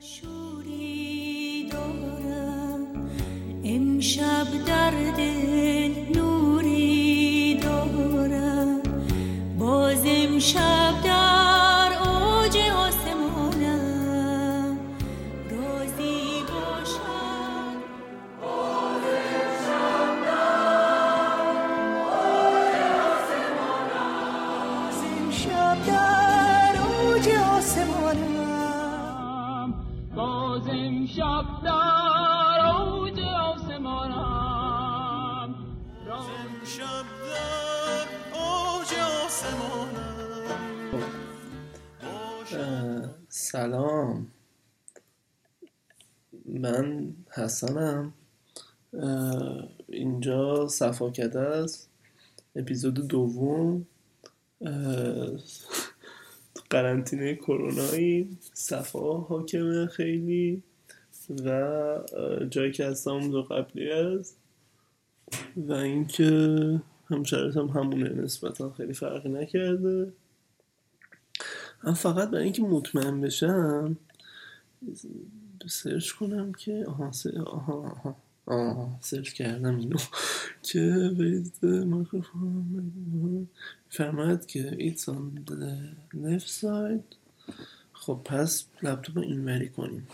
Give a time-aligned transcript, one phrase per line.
[0.00, 0.39] Sure.
[47.60, 48.12] حسنم
[49.88, 51.90] اینجا صفاکده است.
[52.56, 53.86] اپیزود دوم.
[56.70, 58.38] قرنطینه کرونایی.
[58.54, 60.62] صفا حاکمه خیلی.
[61.44, 61.98] و
[62.50, 64.36] جایی که هستم دو قبلی است.
[65.56, 68.08] و اینکه هم شرایطم همونه.
[68.08, 70.12] نسبتا خیلی فرقی نکرده.
[71.84, 73.96] من فقط برای اینکه مطمئن بشم
[75.68, 77.10] سرچ کنم که آها.
[77.46, 78.16] آها آها
[78.46, 79.98] آها سرچ کردم اینو
[80.62, 81.10] که
[81.62, 83.46] the microphone
[83.90, 85.72] فرماید که on the
[86.14, 87.16] left side
[87.92, 90.08] خب پس لپتاپ رو اینوری کنیم.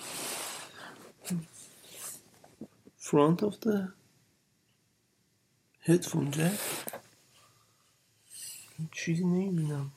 [3.00, 3.88] front of the
[5.86, 6.60] headphone jack
[8.92, 9.92] چیزی نمی‌بینم.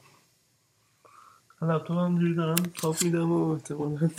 [1.61, 4.09] لپتاپ همجوری دارم تاپ میدم و احتمالا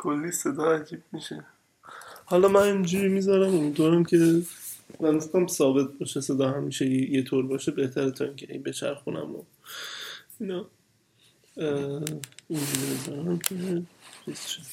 [0.00, 1.44] کلی صدا عجیب میشه.
[2.24, 4.42] حالا من اینجوری می‌ذارم امیدوارم که
[5.00, 9.42] من دوستم ثابت باشه صدا همیشه یه طور باشه بهتره تا اینکه این بچرخونم و
[10.40, 10.66] اینا.
[12.48, 13.54] اینجوری بذارم که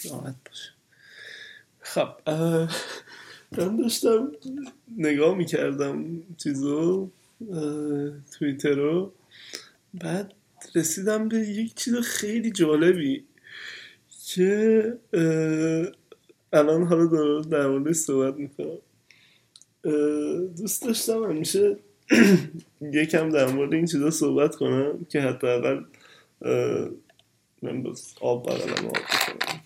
[0.09, 0.71] راحت باشه.
[1.79, 2.09] خب
[3.51, 4.31] من داشتم
[4.97, 7.09] نگاه می‌کردم چیزو
[7.51, 9.13] اه، توییتر رو
[9.93, 10.33] بعد
[10.75, 13.23] رسیدم به یک چیز خیلی جالبی.
[15.13, 15.85] اه،
[16.53, 18.77] الان حالا در, در موردش صحبت می‌کنم.
[20.57, 21.77] دوست داشتم همیشه
[22.93, 25.83] یکم در مورد این چیزا صحبت کنم که حداقل
[26.41, 26.89] اه،
[27.61, 29.61] من باز آب بغلم آب بکنم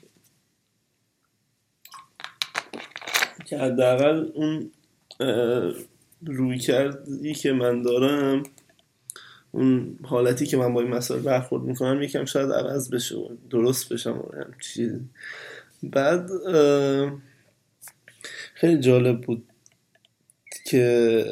[3.46, 4.72] که حداقل اون
[6.26, 8.44] روی کردی که من دارم
[9.52, 13.94] اون حالتی که من با این مسائل برخورد می‌کنم یکم شاید عوض بشه و درست
[13.94, 14.28] بشم و
[14.62, 14.92] چیز
[15.84, 16.30] بعد
[18.54, 19.44] خیلی جالب بود
[20.66, 21.26] که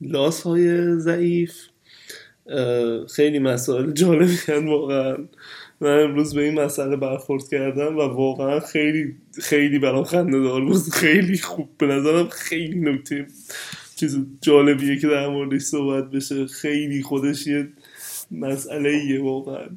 [0.00, 1.54] لاس های ضعیف
[3.14, 5.16] خیلی مسائل جالبی واقعا.
[5.80, 10.82] من امروز به این مسئله برخورد کردم و واقعا خیلی خیلی برام خنده دار بود.
[10.92, 11.68] خیلی خوب.
[11.78, 13.26] به نظرم خیلی نکته
[14.02, 16.46] چیز جالبیه که در موردش صحبت بشه.
[16.46, 17.68] خیلی خودش یه
[18.30, 19.68] مسئله ایه واقعا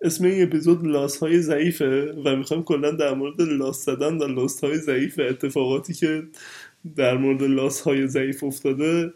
[0.00, 4.64] اسم این اپیزود لاس های ضعیفه و می‌خوایم کلا در مورد لاس زدن و لاس
[4.64, 6.22] های ضعیف اتفاقاتی که
[6.96, 9.12] در مورد لاس های ضعیف افتاده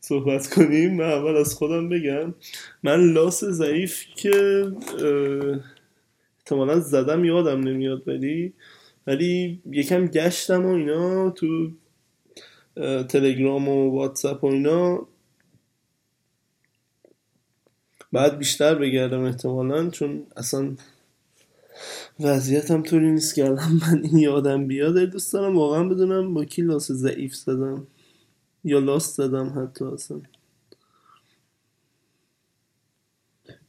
[0.00, 0.94] صحبت کنیم.
[0.96, 2.34] من اول از خودم بگم
[2.82, 4.66] من لاس ضعیف که
[6.38, 8.52] احتمالا زدم یادم نمیاد ولی
[9.06, 11.70] ولی یکم گشتم و اینا تو
[13.08, 15.06] تلگرام و واتساپ و اینا.
[18.12, 20.76] بعد بیشتر بگردم احتمالا چون اصلا
[22.20, 24.98] وضعیتم طوری نیست که من این یادم بیاد.
[24.98, 27.86] دوست دارم واقعا بدونم با کی لاس ضعیف زدم.
[28.64, 30.20] یا لاس زدم حتی اصلا.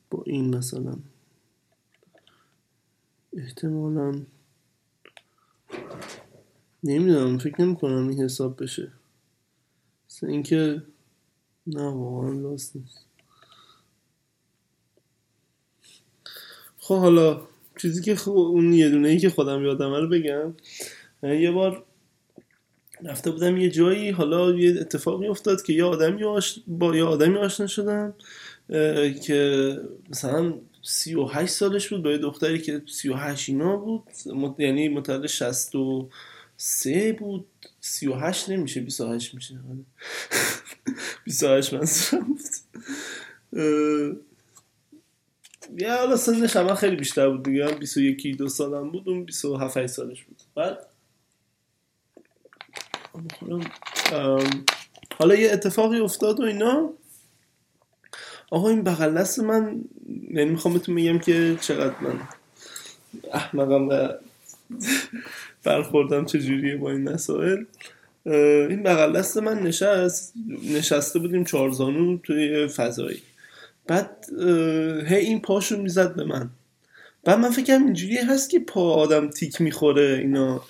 [0.10, 0.96] با این مثلا.
[3.34, 4.22] احتمالا.
[6.84, 8.92] نمی‌دونم فکر نمی کنم این حساب بشه.
[10.10, 10.84] مثل اینکه
[11.68, 13.06] نه واقعا لاس نیست.
[16.78, 17.42] خب حالا
[17.82, 20.54] چیزی که خب اون یه دونه ای که خودم یادمه رو بگم.
[21.24, 21.86] یه بار
[23.04, 26.60] رفته بودم یه جایی حالا یه اتفاقی افتاد که یه آدمی آش...
[26.68, 28.14] با یه آدمی آشنا شدم.
[29.26, 29.78] که
[30.10, 34.04] مثلا سی و هشت سالش بود با یه دختری که سی و هشت اینا بود.
[34.26, 34.60] مت...
[34.60, 36.08] یعنی و
[36.58, 37.48] سه بود.
[37.80, 39.56] سی و هشت نمیشه بیست و هشت میشه.
[41.26, 42.42] بیست و هشت منظورم بود.
[45.78, 47.66] یه حالا سنش هم خیلی بیشتر بود دیگه.
[47.66, 49.10] هم 21 دو سالم بود.
[49.10, 50.42] اون 27 8 سالش بود.
[50.56, 50.88] بعد
[55.18, 56.94] حالا یه اتفاقی افتاد و اینا.
[58.54, 59.82] آقا این بغل دست من
[60.32, 62.20] یعنی می‌خوام بهتون میگم که چقدر من
[63.34, 64.08] احمقم و
[65.64, 67.64] برخوردم چجوریه با این مسائل.
[68.26, 70.34] این بغل دست من نشست
[70.76, 73.22] نشسته بودیم چارزانو توی فضایی.
[73.88, 74.26] بعد
[75.08, 76.50] هی این پاشو می‌زد به من.
[77.24, 80.64] بعد من فکرم اینجوری هست که پا آدم تیک می‌خوره اینا.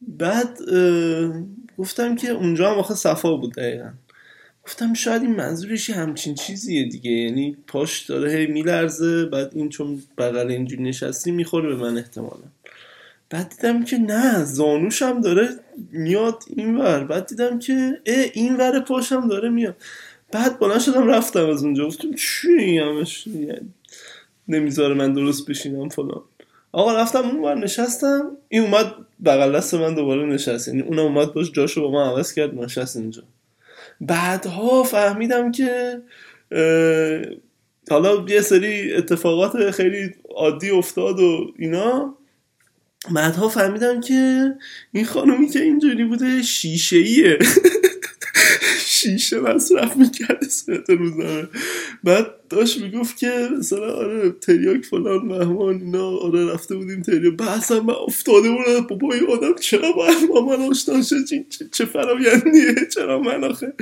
[0.00, 0.58] بعد
[1.78, 3.90] گفتم که اونجا هم آخه صفا بود دقیقا.
[4.68, 7.10] گفتم شاید این منظورش همچین چیزیه دیگه.
[7.10, 12.42] یعنی پاش داره هی میلرزه بعد این چون بغل اینجوری نشستی می‌خوره به من احتمالا.
[13.30, 15.48] بعد دیدم که نه زانوش هم داره
[15.92, 19.76] میاد اینور بعد دیدم که اه این ور پاشم داره میاد.
[20.32, 21.86] بعد بلند شدم رفتم از اونجا.
[21.86, 23.06] گفتم چی این
[24.48, 26.22] نمی‌ذاره من درست بشینم فلان.
[26.72, 28.30] آقا رفتم اون بر نشستم.
[28.48, 28.94] این اومد
[29.24, 30.68] بغل دست من دوباره نشست.
[30.68, 33.22] یعنی اونم اومد باش جاشو با من عوض کرد نشست اینجا.
[34.00, 36.02] بعدها فهمیدم که
[37.90, 42.14] حالا یه سری اتفاقات خیلی عادی افتاد و اینا.
[43.10, 44.52] بعدها فهمیدم که
[44.92, 47.38] این خانومی که اینجوری بوده شیشه ایه
[49.00, 51.48] شیشه مصرف می‌کرده ساعت روزانه.
[52.04, 57.40] بعد داشت می‌گفت که مثلا آره تریاک فلان مهمان اینا آره رفته بودیم تریاک.
[57.42, 61.24] اصلا من افتاده بودم بابا این آدم چرا باید با من آشنا شد
[61.72, 63.72] چه فرایندیه؟ چرا من آخه؟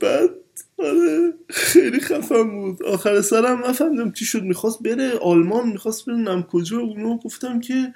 [0.00, 0.30] بعد
[0.78, 2.82] آره خیلی خفم بود.
[2.82, 4.42] آخر سرم نفهمیدم چی شد.
[4.42, 7.94] می‌خواست بره آلمان می‌خواست بره نم کجا اونو گفتم که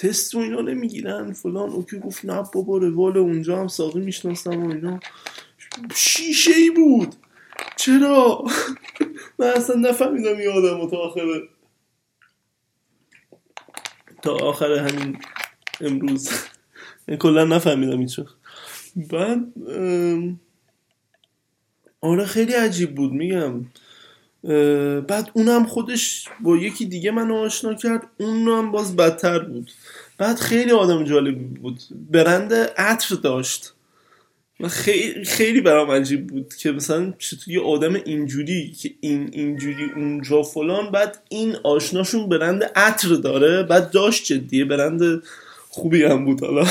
[0.00, 1.32] تست و اینا نمی‌گیرن.
[1.32, 5.00] فلان اوکی گفت نه بابا روال اونجا هم ساقی می‌شناسم و اینا.
[5.94, 7.14] شیشه ای بود.
[7.76, 8.44] چرا؟
[9.38, 11.40] من اصلا نفهمیدم یه آدم تا آخر
[14.22, 15.18] تا آخر همین
[15.80, 16.30] امروز.
[17.20, 18.20] کلا نفهمیدم هیچ
[18.96, 19.52] بعد
[22.00, 23.12] آره خیلی عجیب بود.
[23.12, 23.64] میگم
[25.08, 29.70] بعد اونم خودش با یکی دیگه منو آشنا کرد اونم باز بدتر بود.
[30.18, 31.80] بعد خیلی آدم جالب بود.
[32.10, 33.72] برند عطر داشت.
[34.60, 39.90] و خیلی خیلی برام عجیب بود که مثلا چطور یه آدم اینجوری که این اینجوری
[39.96, 45.22] اونجا فلان بعد این آشناشون برند عطر داره بعد داشت جدیه برند
[45.68, 46.66] خوبی هم بود حالا.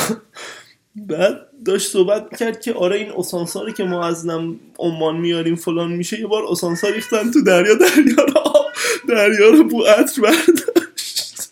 [0.96, 5.92] بعد داشت صحبت کرد که آره این اسانساری که ما از نم عمان میاریم فلان
[5.92, 8.66] میشه یه بار اسانسار ریختن تو دریا دریا رو
[9.08, 11.52] دریا رو بو عطر برداشت.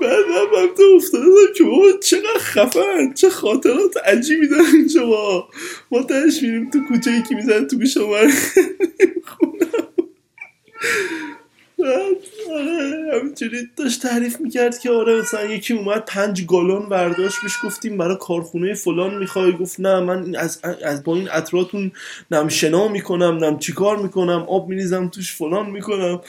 [0.00, 5.48] بعد من تو افتادم که بابا چقدر خفن چه خاطرات عجیبی داره اینجا ما
[5.90, 8.32] ما تهش میریم تو کوچه یکی میزن تو گوش خونم
[11.10, 11.41] آره
[13.12, 18.16] همینجوری داشت تعریف می‌کرد که آره مثلا یکی اومد پنج گالون برداشت بهش گفتیم برای
[18.20, 21.92] کارخونه فلان می‌خوای؟ گفت نه من از, از با این اطراتون
[22.30, 26.20] نم شنا می‌کنم نم چیکار می‌کنم آب میریزم توش فلان می‌کنم.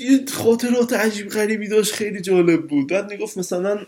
[0.00, 2.88] یه خاطرات عجیب غریبی داشت خیلی جالب بود.
[2.88, 3.78] بعد می‌گفت مثلا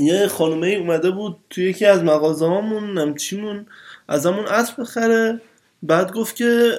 [0.00, 3.66] یه خانومه اومده بود توی یکی از مغازه هامون نم چیمون
[4.08, 5.40] از همون عطر بخره.
[5.86, 6.72] بعد گفت که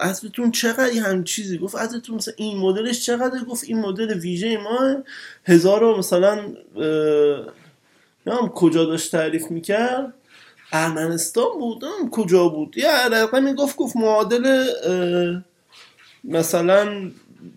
[0.00, 5.02] اسبتون چقدر هم چیزی؟ گفت ازتون مثلا این مدلش چقدر گفت این مدل ویژه ما
[5.44, 6.40] هزار و مثلا
[8.26, 10.14] نام کجا داشت تعریف می‌کرد؟
[10.72, 14.66] ارمنستان بود؟ کجا بود؟ یه رقمی گفت گفت معادل
[16.24, 17.10] مثلا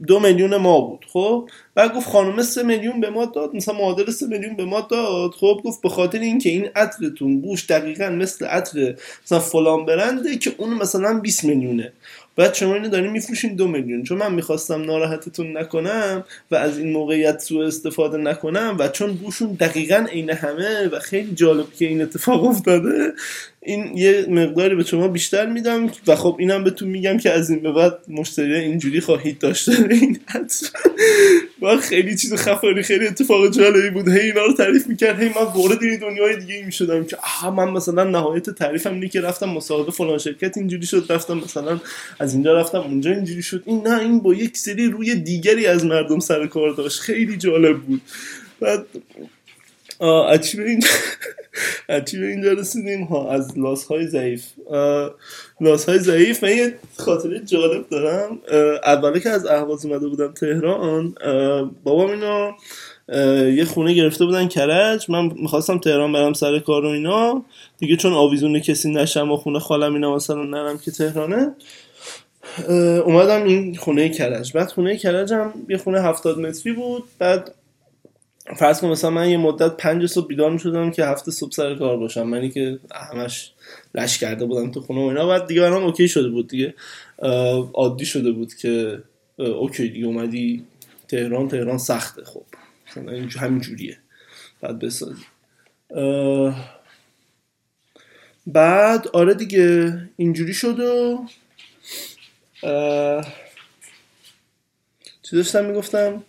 [0.08, 4.12] دو میلیون ما بود خب؟ بعد گفت خانم سه میلیون به ما داد مثلا معادل
[4.12, 8.46] سه میلیون به ما داد خب؟ گفت به خاطر اینکه این عطرتون بوش دقیقا مثل
[8.46, 8.96] عطر
[9.26, 11.94] مثلا فلان برنده که اون مثلا 20 میلیونه.
[12.36, 14.04] بعد شما اینو دارین میفروشین دو میلیون.
[14.04, 19.54] چون من می‌خواستم ناراحتتون نکنم و از این موقعیت سوء استفاده نکنم و چون بوشون
[19.54, 23.14] دقیقا عین همه و خیلی جالب که این اتفاق افتاده
[23.64, 27.60] این یه مقداری به شما بیشتر میدم و خب اینم بهتون میگم که از این
[27.60, 30.20] به بعد مشتری اینجوری خواهید داشته این
[31.62, 34.08] و خیلی چیز خفنی خیلی اتفاق جالبی بود.
[34.08, 35.20] هی اینا رو تعریف می‌کرد.
[35.20, 39.22] هی من وارد این دنیای دیگه می‌شدم که آها من مثلا نهایت تعریفم اینه که
[39.22, 41.06] رفتم مصاحبه فلان شرکت اینجوری شد.
[41.10, 41.80] رفتم مثلا
[42.20, 43.64] از اینجا رفتم اونجا اینجوری شد.
[43.66, 47.00] این نه این با یک سری روی دیگری از مردم سر کار داشت.
[47.00, 48.02] خیلی جالب بود.
[50.02, 50.58] بعد
[51.90, 54.46] اچی به اینجا رسیدیم؟ ها از لاس های ضعیف.
[55.62, 56.44] لاس های ضعیف.
[56.44, 58.40] من یه خاطره جالب دارم.
[58.84, 61.16] اوله که از اهواز اومده بودم تهران
[61.84, 62.56] بابام اینا
[63.50, 65.06] یه خونه گرفته بودن کرج.
[65.10, 67.46] من می‌خواستم تهران برم سر کار و اینا.
[67.78, 71.56] دیگه چون آویزون کسی نشم و خونه خالم اینا مثلا نرم که تهرانه.
[73.06, 74.54] اومدم این خونه کرج.
[74.54, 77.04] بعد خونه کرج هم یه خونه هفتاد متری بود.
[77.20, 77.56] بعد
[78.56, 81.98] فرض کن مثلا من یه مدت پنج صبح بیدار می‌شدم که هفته صبح سر کار
[81.98, 82.24] باشم.
[82.24, 83.52] منی که همش
[83.96, 85.28] لش کرده بودم تو خونه و اینا.
[85.28, 86.74] بعد دیگه برام اوکی شده بود دیگه.
[87.74, 89.04] عادی شده بود که
[89.38, 90.66] اوکی دیگه اومدی.
[91.08, 92.46] تهران تهران سخته خب.
[92.88, 93.98] مثلا همین جوریه.
[94.62, 95.26] بعد بسازی.
[98.48, 101.26] بعد آره دیگه اینجوری شد و
[105.24, 106.24] چی داشتم می‌گفتم؟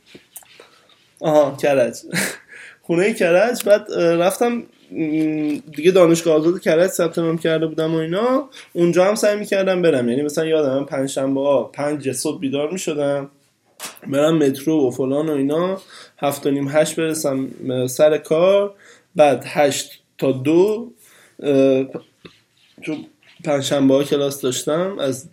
[1.23, 1.97] آها کرج.
[2.87, 4.63] خونه کرج بعد رفتم
[5.77, 8.49] دیگه دانشگاه آزاد کرج ثبت نام کرده بودم و اینا.
[8.73, 10.09] اونجا هم سعی می‌کردم برم.
[10.09, 13.31] یعنی مثلا یادم من پنج شنبه ها پنج صبح بیدار می‌شدم.
[14.07, 15.81] برم مترو و فلان و اینا.
[16.19, 17.49] هفت و نیم هشت برسم
[17.87, 18.75] سر کار.
[19.17, 20.93] بعد هشت تا دو
[22.83, 23.07] چون
[23.45, 25.29] پنجشنبه ها کلاس داشتم از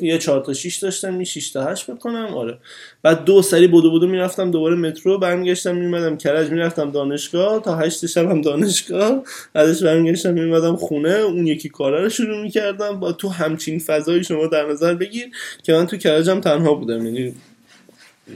[0.00, 2.58] یه چهار تا شیش داشتم می شیش تا هشت بکنم آره.
[3.02, 8.06] بعد دو سری بودو بودو می‌رفتم دوباره مترو برمیگشتم میمدم کرج می‌رفتم دانشگاه تا هشت
[8.06, 13.00] شب هم دانشگاه بعدش برمیگشتم میمدم خونه اون یکی کارا رو شروع می‌کردم.
[13.00, 15.26] با تو همچین فضایی شما در نظر بگیر
[15.62, 17.06] که من تو کرجم تنها بودم.
[17.06, 17.34] یعنی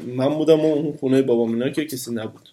[0.06, 2.48] من بودم و اون خونه بابام اینا که کسی نبود.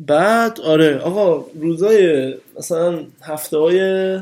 [0.00, 4.20] بعد آره آقا روزای مثلا هفته های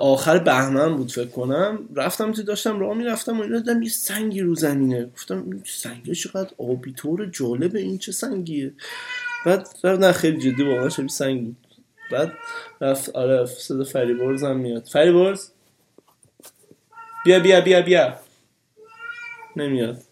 [0.00, 1.88] آخر بهمن بود فکر کنم.
[1.96, 5.06] رفتم تو داشتم راه می‌رفتم و اینا دیدم یه سنگی رو زمینه.
[5.06, 8.72] گفتم این سنگه چقدر آبی طور جالبه این چه سنگیه؟
[9.46, 11.56] بعد نه خیلی جدی واقعا شبیه سنگ بود.
[12.12, 12.32] بعد
[12.80, 14.86] رفت آره صدا فریبرز هم میاد.
[14.92, 15.48] فریبرز؟
[17.24, 18.16] بیا بیا بیا بیا.
[19.56, 20.02] نمیاد.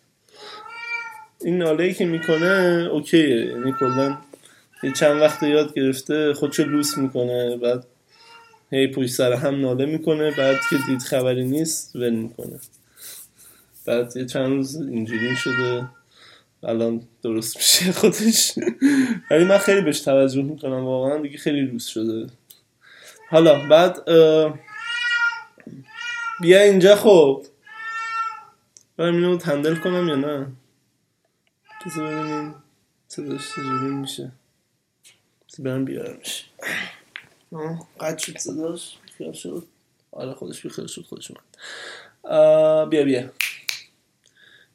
[1.45, 3.47] این ناله ای که می‌کنه اوکیه.
[3.47, 4.19] یعنی کلا
[4.83, 7.87] یه چند وقت یاد گرفته خودشو لوس می‌کنه بعد
[8.71, 12.61] هی پشت سر هم ناله می‌کنه بعد که دید خبری نیست ول می‌کنه.
[13.87, 15.89] بعد یه چند روز اینجوری شده.
[16.63, 18.53] الان درست میشه خودش.
[19.31, 22.27] ولی من خیلی بهش توجه می‌کنم واقعا دیگه خیلی لوس شده.
[23.29, 24.05] حالا بعد
[26.41, 27.47] بیا اینجا خب.
[28.97, 30.47] برم اینو تندل کنم یا نه؟
[31.87, 32.55] بذار ببینیم
[33.09, 34.33] صداش چجوری میشه.
[35.49, 36.51] بذار برم بیارمش.
[38.01, 38.99] قد شد صداش.
[39.19, 39.69] خیال شد.
[40.13, 41.45] آره خودش بیخیال شد خودش اومد.
[42.91, 43.33] بیا بیا.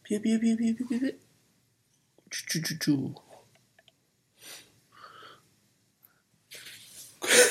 [0.03, 1.11] بیا بیا بیا بیا بیا بیا.
[2.31, 3.15] چو چو چو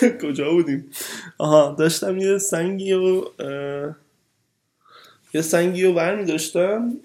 [0.23, 0.91] کجا بودیم؟
[1.39, 3.25] آها داشتم یه سنگی و
[5.35, 7.01] یه سنگی رو برمی داشتم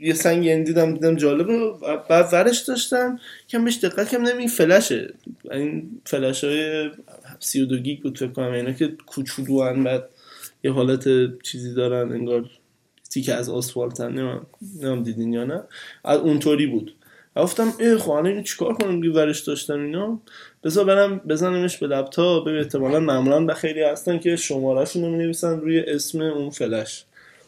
[0.00, 1.78] یه سنگ یعنی دیدم دیدم جالبه و
[2.08, 5.14] بعد ورش داشتم کم بهش دقت کم نمی فلشه.
[5.50, 6.90] این فلش های
[7.40, 8.52] سی و دو گیگ بود فکر کنم.
[8.52, 10.08] اینا که کوچولو هن بعد
[10.64, 11.04] یه حالت
[11.42, 12.50] چیزی دارن انگار
[13.10, 14.40] تیکه از آسفالت هم
[14.82, 15.62] نمیم دیدین یا نه.
[16.04, 16.94] از اونطوری بود.
[17.36, 20.20] گفتم ای خب الان اینو چیکار کنم؟ که ورش داشتم اینا.
[20.64, 22.44] بذار برم بزنمش به لپتاپ.
[22.44, 27.04] به احتمالا معمولا به خیلی هستن که شمارهشون رو روی اسم اون فلش.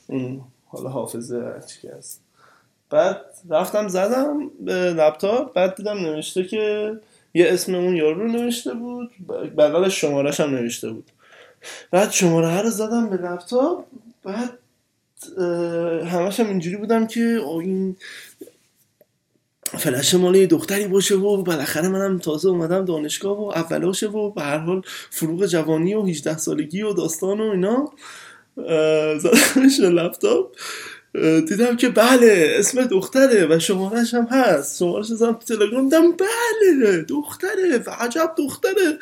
[0.06, 2.22] اون حالا حافظه که هست.
[2.90, 3.20] بعد
[3.50, 6.92] رفتم زدم به لپتاپ بعد دیدم نوشته که
[7.34, 9.10] یه اسم اون یارو رو نوشته بود
[9.56, 11.10] بغلش شمارش هم نوشته بود.
[11.90, 13.84] بعد شماره رو زدم به لپتاپ
[14.24, 14.58] بعد
[16.06, 17.20] همش هم اینجوری بودم که
[17.60, 17.96] این
[19.78, 24.42] فلش مال یه دختری باشه و بالاخره منم تازه اومدم دانشگاه و اولاشه و به
[24.42, 27.92] هر حال فروغ جوانی و 18 سالگی و داستان و اینا
[29.18, 30.56] زدمش لپتاپ.
[31.48, 34.78] دیدم که بله اسم دختره و شمارش هم هست.
[34.78, 38.98] شمارش زدم تو تلگرام دیدم بله دختره و عجب دختره.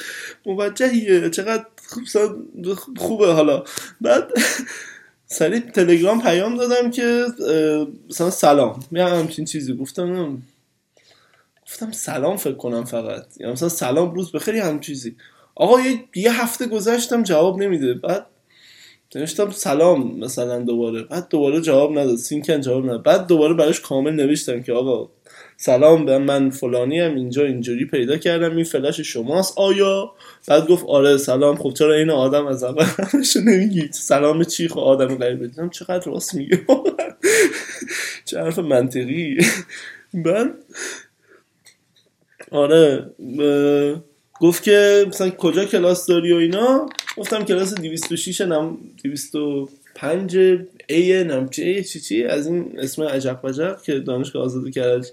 [0.46, 3.64] موجهیه چقدر خوب- خوبه حالا.
[4.00, 4.30] بعد
[5.26, 7.26] سریع تلگرام پیام دادم که
[8.10, 8.80] مثلا سلام.
[8.92, 9.74] یا همچین چیزی.
[9.76, 10.42] گفتم.
[11.66, 13.24] گفتم سلام فکر کنم فقط.
[13.40, 15.16] یا مثلا سلام روز بخیر هم چیزی.
[15.54, 17.94] آقا یه, یه هفته گذشتم جواب نمیده.
[17.94, 18.26] بعد
[19.14, 21.02] نوشتم سلام مثلا دوباره.
[21.02, 22.16] بعد دوباره جواب نداد.
[22.16, 23.02] سینکن جواب نداد.
[23.02, 25.10] بعد دوباره براش کامل نوشتم که آقا
[25.56, 29.58] سلام به من فلانی هم اینجا اینجوری پیدا کردم این فلش شماست.
[29.58, 30.12] آیا؟
[30.48, 31.56] بعد گفت آره سلام.
[31.56, 35.46] خب چرا این آدم از اول همشو نمیگی؟ سلام چی؟ خب آدم غریبه.
[35.46, 36.60] دیدم چقدر راست میگه.
[38.24, 39.38] چه حرف منطقی.
[40.14, 40.54] بعد
[42.50, 43.10] آره
[44.40, 46.88] گفت که مثلا کجا کلاس داری و اینا؟
[47.18, 50.36] گفتم کلاس 206 نم 205
[50.88, 55.08] ای نم چی چی چی از این اسم عجب عجب که دانشگاه آزاد کرج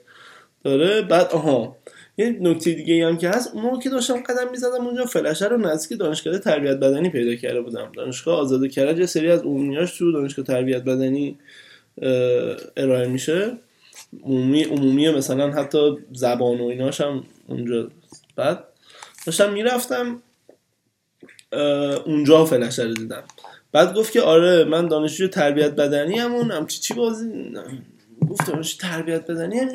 [0.64, 1.02] داره.
[1.02, 1.78] بعد آها
[2.18, 6.00] یه نکته دیگه هم که هست اون که داشتم قدم می‌زدم اونجا فلشه رو نزدیک
[6.00, 7.92] دانشگاه تربیت بدنی پیدا کرده بودم.
[7.96, 11.38] دانشگاه آزاد کرج یه سری از عمومیاش تو دانشگاه تربیت بدنی
[12.78, 13.52] ارائه میشه.
[14.24, 17.90] عمومی عمومی مثلا حتی زبان و ایناش هم اونجا.
[18.36, 18.64] بعد
[19.26, 20.22] داشتم می‌رفتم
[22.06, 23.24] اونجا فلشه رو دیدم.
[23.72, 27.54] بعد گفت که آره من دانشجو تربیت بدنی همون هم چی چی بازی؟
[28.30, 29.70] گفت دانشجو تربیت بدنی هم؟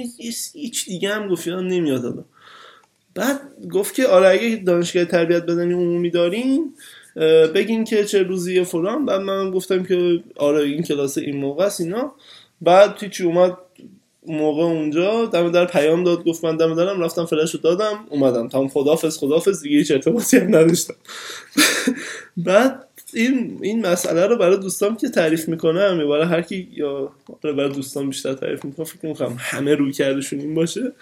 [0.54, 2.25] هیچ دیگه هم گفت یادم نمیاد حالا.
[3.14, 3.40] بعد
[3.72, 6.75] گفت که آره اگه دانشگاه تربیت بدنی عمومی دارین
[7.54, 9.06] بگین که چه روزی فلان.
[9.06, 12.12] بعد من گفتم که آره این کلاس این موقع است اینا.
[12.60, 13.56] بعد هیچی اومد
[14.30, 18.49] موقع اونجا دم در پیام داد گفت من دم دارم رفتم فلش رو دادم اومدم.
[18.49, 20.94] تام خدافز خدافز دیگه هیچ ارتباطی هم نداشتم.
[22.37, 22.84] بعد
[23.14, 27.68] این این مسئله رو برای دوستام که تعریف می‌کنم یا برای هر کی یا برای
[27.72, 30.92] دوستان بیشتر تعریف می‌کنم فکر می‌کنم همه روی کردشون این باشه.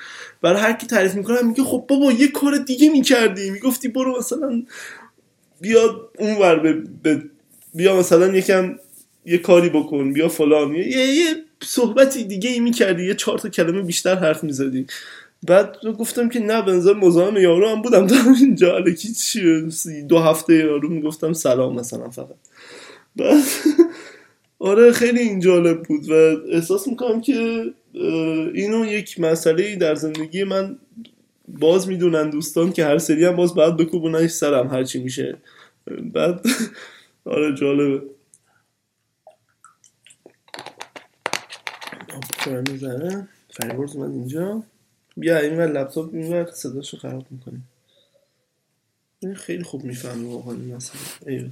[0.42, 3.50] برای هر کی تعریف می‌کنم میگه خب بابا یه کار دیگه می‌کردی.
[3.50, 4.62] می‌گفتی برو مثلا
[5.60, 6.56] بیا اونور
[7.02, 7.22] به
[7.74, 8.78] بیا مثلا یکم
[9.26, 10.74] یه کاری بکن بیا فلان.
[10.74, 13.06] یه, یه صحبتی دیگه ای می‌کردی.
[13.06, 14.86] یه چهار تا کلمه بیشتر حرف می‌زدی.
[15.46, 18.06] بعد گفتم که نه بنظر مزاحم یارو هم بودم.
[18.08, 19.08] تا اینجا الکی
[20.08, 22.36] دو هفته یارو می‌گفتم سلام مثلا فقط.
[23.16, 23.42] بعد
[24.58, 26.12] آره خیلی این جالب بود و
[26.52, 27.64] احساس می‌کنم که
[28.54, 30.78] اینو یک مسئله در زندگی من
[31.48, 35.36] باز می‌دونن دوستان که هر سری هم باز باید بکوبوننش سرم هرچی میشه.
[36.14, 36.46] بعد
[37.24, 38.02] آره جالبه.
[42.48, 43.28] خب، می‌زنه.
[43.50, 44.62] فریبرز اومد اینجا.
[45.16, 47.68] بیا این لپتاپ این ور صداشو خراب می‌کنیم.
[49.20, 51.50] این خیلی خوب می‌فهمه واقعا این مسئله.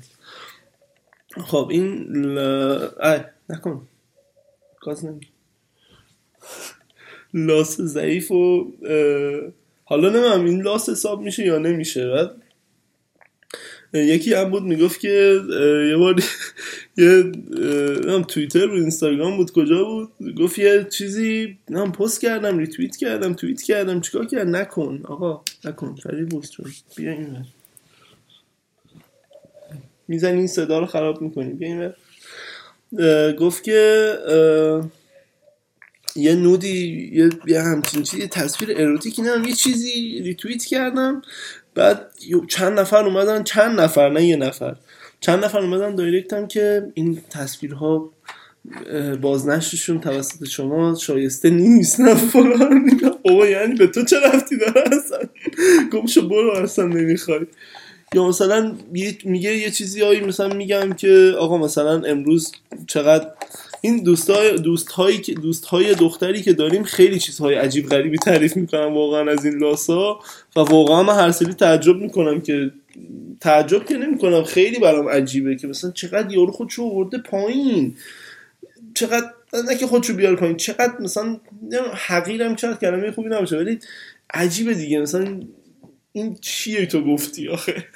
[1.45, 2.39] خب این ل...
[3.03, 3.89] ای نکن.
[4.81, 5.21] گاز نمی.
[7.35, 8.73] لاس ضعیف و
[9.85, 12.43] حالا نمیم این لاس حساب میشه یا نمیشه بعد
[13.93, 15.41] یکی هم بود می‌گفت که
[15.91, 16.23] یه بار
[16.97, 17.33] یه
[18.07, 23.35] نم توییتر بود اینستاگرام بود کجا بود؟ گفت یه چیزی نم پست کردم ریتویت کردم
[23.35, 27.45] توییت کردم چیکار کرد نکن آقا نکن فری بود چون بیا این
[30.09, 31.93] می‌زنی این صدا رو خراب می‌کنی بیا این
[33.33, 34.19] گفت که
[36.17, 41.23] یه نودی یه, یه همچین چیزی تصویر اروتیکی نم یه چیزی ریتویت کردم.
[41.75, 42.11] بعد
[42.49, 44.77] چند نفر اومدن چند نفر نه یه نفر.
[45.21, 48.11] چند نفر اومدن دایرکتم که این تصویرها
[49.21, 52.01] بازنشرشون توسط شما شایسته نیست.
[52.01, 53.01] نه فلان.
[53.25, 55.19] بابا یعنی به تو چه رفتی داره اصلا؟
[55.93, 57.41] گمشو برو اصلا نمی‌خوای.
[58.15, 58.77] یا مثلا
[59.25, 62.53] میگه یه چیزی هایی مثلا میگم که آقا مثلا امروز
[62.87, 63.27] چقدر
[63.81, 69.31] این دوستای دوستهایی که دوستهای دختری که داریم خیلی چیزهای عجیب غریبی تعریف می‌کنم واقعا
[69.31, 70.21] از این لاسا.
[70.57, 72.71] و واقعا من هر سری تعجب می‌کنم که
[73.41, 74.45] تعجب که نمی‌کنم.
[74.45, 77.95] خیلی برام عجیبه که مثلا چقدر یارو خودشو ورده پایین.
[78.95, 79.31] چقدر
[79.69, 80.57] نه که خودشو بیار پایین.
[80.57, 81.41] چقدر مثلا
[81.95, 83.79] حقیرم چقدر کلمه خوبی نباشه ولی
[84.35, 85.01] عجیبه دیگه.
[85.01, 85.41] مثلا
[86.13, 87.85] این چیه تو گفتی آخه؟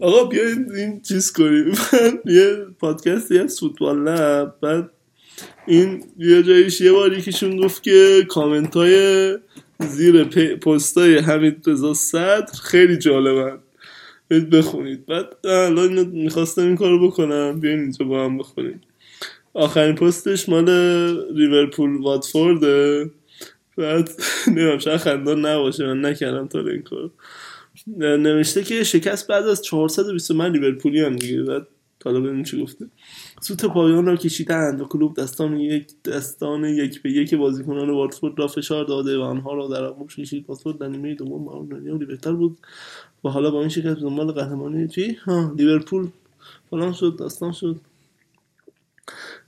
[0.00, 1.64] آقا بیاین این چیز کنیم.
[1.92, 4.90] من یه پادکستی هست فوتبال لب بعد
[5.66, 9.38] این یه جایش یه بار یکیشون گفت که کامنت های
[9.78, 10.24] زیر
[10.56, 13.58] پست های حمید رضا صدر خیلی جالبن.
[14.28, 15.06] برید بخونید.
[15.06, 17.60] بعد الان می‌خواستم این کارو بکنم.
[17.60, 18.80] بیاین اینجا با هم بخونید
[19.54, 20.68] آخرین پستش مال
[21.36, 23.10] ریورپول واتفورده.
[23.76, 24.10] بعد
[24.46, 25.86] نمیم شاید خندان نباشه.
[25.86, 27.10] من نکردم تا این کار
[27.96, 31.66] نوشته که شکست بعد از 420 من لیورپولی هم دیگه بعد
[32.04, 32.86] حالا ببینیم چی گفته.
[33.40, 38.48] سوت پایان را کشیدند و کلوب دستان یک دستان یک به یک بازیکنان واتفورد را
[38.48, 42.32] فشار داده و آنها را در آغوش کشید واتفورد در نیمه دوم با دنیا بهتر
[42.32, 42.58] بود.
[43.24, 46.08] و حالا با این شکست دنبال قهرمانی چی؟ ها لیورپول.
[46.70, 47.80] فلان شد داستان شد.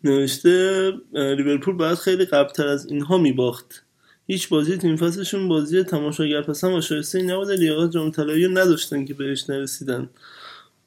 [0.04, 3.82] نوشته لیورپول باید خیلی قبلتر از اینها میباخت.
[4.26, 9.14] هیچ بازی تیم فصلشون بازی تماشاگر پسند و شایسته نبوده لیاقت جام طلایی نداشتن که
[9.14, 10.08] بهش نرسیدن.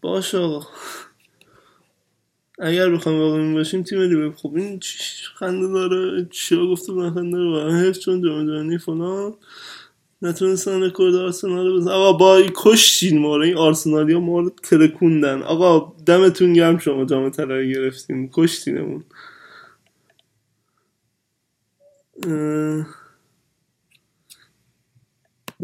[0.02, 0.68] باش آقا.
[2.60, 4.80] اگر بخوام واقعی باشیم تیم لیورپول خب این
[5.36, 9.34] خنده داره؟ چیا گفته من خنده داره حیف چون جام جهانی فلان.
[10.22, 14.50] نتونستن رکورد آرسنال رو بزن آقا با کشتین ما رو این آرسنالی ها ما رو
[14.64, 15.42] ترکوندن.
[15.42, 19.04] آقا دمتون گرم شما جام طلایی گرفتین کشتینمون.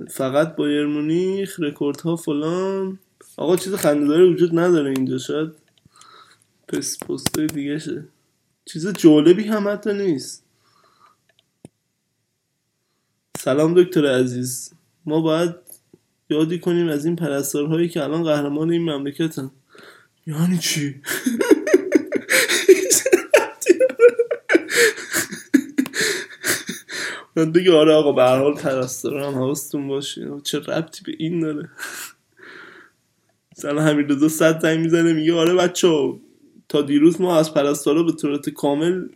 [0.09, 1.59] فقط با مونیخ
[2.03, 2.99] ها فلان.
[3.37, 5.64] آقا چیز خندهداری وجود نداره اینجا شاید
[6.67, 8.07] پس پست دیگه شه
[8.65, 10.45] چیز جالبی هم حتی نیست.
[13.37, 14.73] سلام دکتر عزیز.
[15.05, 15.55] ما باید
[16.29, 19.51] یادی کنیم از این پرستارهایی که الان قهرمان این مملکتن.
[20.27, 21.01] یعنی چی؟
[27.35, 30.31] من بگه آره آقا به هر حال پرستاران حواستون باشه.
[30.43, 31.69] چه ربطی به این داره؟
[33.57, 35.87] مثلا همین رضا صد زنگ می‌زنه میگه آره بچه
[36.69, 39.07] تا دیروز ما از پرستارا به صورت کامل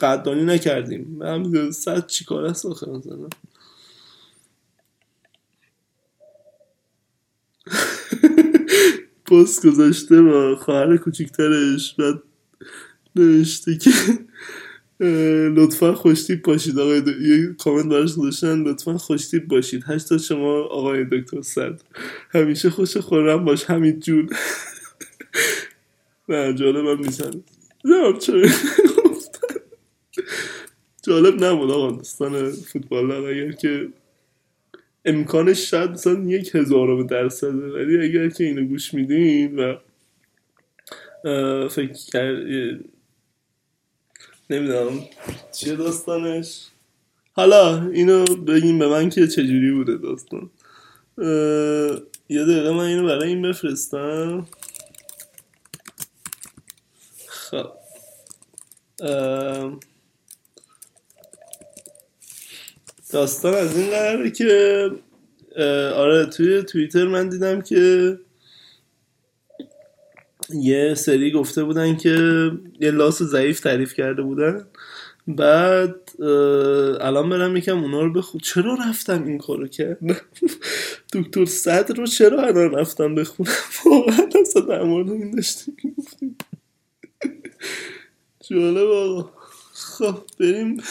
[0.00, 1.18] قدردانی نکردیم.
[1.18, 3.28] به همین صد چی کار است آخه مثلا.
[9.26, 12.22] پست گذاشته با خواهر کوچیکترش بعد
[13.16, 13.90] نوشته که
[15.56, 16.78] لطفا خوشتیب باشید.
[16.78, 17.22] آقای دو...
[17.22, 19.84] یه کامنت براش گذاشتن لطفا خوشتیب باشید.
[19.86, 21.80] هشتا شما آقای دکتر صد
[22.30, 23.64] همیشه خوش خورم باش.
[23.64, 24.28] همین جون.
[26.28, 27.30] نه جالب هم نیستن
[28.20, 28.42] چرا
[29.04, 29.54] گفتن.
[31.02, 33.88] جالب نبود آقا دوستان فوتبال اگر که
[35.04, 39.76] امکانش شاید مثلا یک هزارم درصده ولی اگر که اینو گوش میدین و
[41.68, 42.38] فکر کرد
[44.50, 45.00] نمی‌دونم.
[45.52, 46.66] چیه داستانش؟
[47.32, 50.50] حالا اینو بگیم به من که چجوری بوده داستان.
[52.28, 54.46] یه دقیقه من اینو برای این بفرستم.
[57.52, 57.66] خب.
[59.00, 59.78] اه،
[63.12, 64.90] داستان از این قراره که
[65.96, 68.18] آره توی توییتر من دیدم که
[70.54, 72.10] یه سری گفته بودن که
[72.80, 74.66] یه لاس ضعیف تعریف کرده بودن.
[75.28, 75.96] بعد
[77.00, 78.40] الان برم یکم اونا رو بخون.
[78.40, 80.16] چرا رفتم این کارو کردم؟
[81.14, 83.50] دکتر صدر رو چرا الان رفتم بخونم؟
[83.86, 85.76] واقعا اصلا در مورد این داشتیم.
[88.50, 89.32] جالب آقا.
[89.74, 90.82] خب بریم.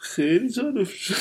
[0.00, 1.14] خیلی جالب شد.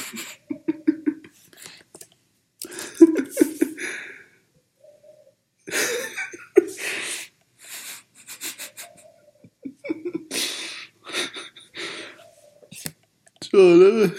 [13.41, 14.15] جالبه.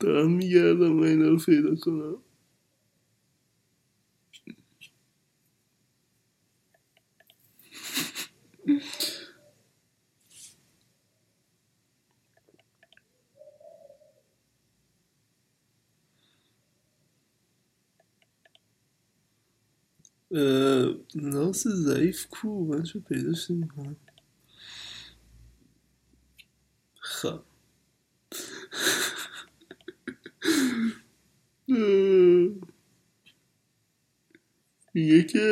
[0.00, 2.18] دارم میگردم من اینا رو پیدا کنم.
[20.36, 20.86] اه،
[21.32, 23.96] لاس ضعیف کو من چه پیداش نمی‌کنم
[27.00, 27.42] خب
[31.68, 32.70] اه،
[34.94, 35.48] میگه که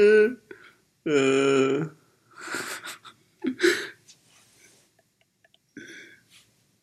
[1.07, 1.90] اه،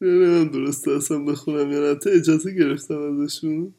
[0.02, 1.96] نمی‌دونم درست اصلا بخونم یا نه.
[1.96, 3.74] تا اجازه گرفتم ازشون؟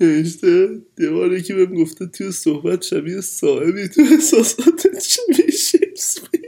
[0.00, 6.44] نوشته یه بار یکی بهم گفته توی صحبت شبیه صاحبی تو احساساتت شبیه شکسپیر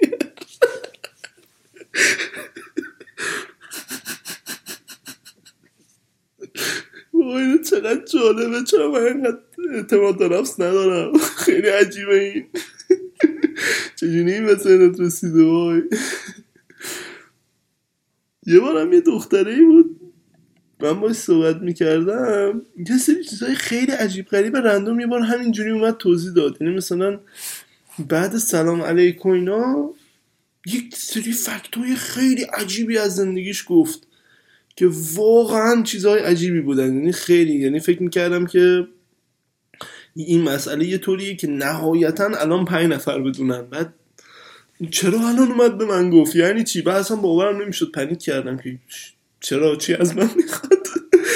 [7.38, 8.64] اینو چقدر جالبه.
[8.64, 9.38] چرا من اینقدر
[9.75, 12.47] اعتماد به نفس ندارم؟ خیلی عجیبه این.
[14.07, 15.83] چجوری این ذهنت رسیده وای؟
[18.47, 20.01] یه بارم یه دختره ای بود.
[20.81, 22.62] من باش صحبت می‌کردم.
[22.90, 26.57] یه سری چیزای خیلی عجیب غریب رندوم یه بار همینجوری اومد توضیح داد.
[26.61, 27.21] یعنی مثلا
[28.09, 29.90] بعد سلام علیکم اینا
[30.66, 34.07] یک سری فکتای خیلی عجیبی از زندگیش گفت
[34.77, 36.95] که واقعا چیزهای عجیبی بودن.
[36.95, 38.87] یعنی خیلی یعنی فکر می‌کردم که
[40.17, 43.63] این مسئله یه طوریه که نهایتا الان پنج نفر بدونن.
[43.63, 43.95] بعد
[44.91, 47.93] چرا الان اومد به من گفت؟ یعنی چی؟ بعد اصلا باورم نمی‌شد.
[47.93, 48.79] پنیک کردم که
[49.41, 50.87] چرا؟ چی از من می‌خواد؟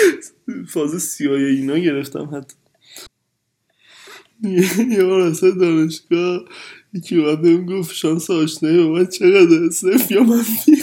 [0.73, 2.55] فاز سیای اینا گرفتم حتی.
[4.97, 6.45] یه بار اصلا دانشگاه
[6.95, 10.77] یکی اومد بهم گفت شانس آشنایی با من چقدر صرف یا منفی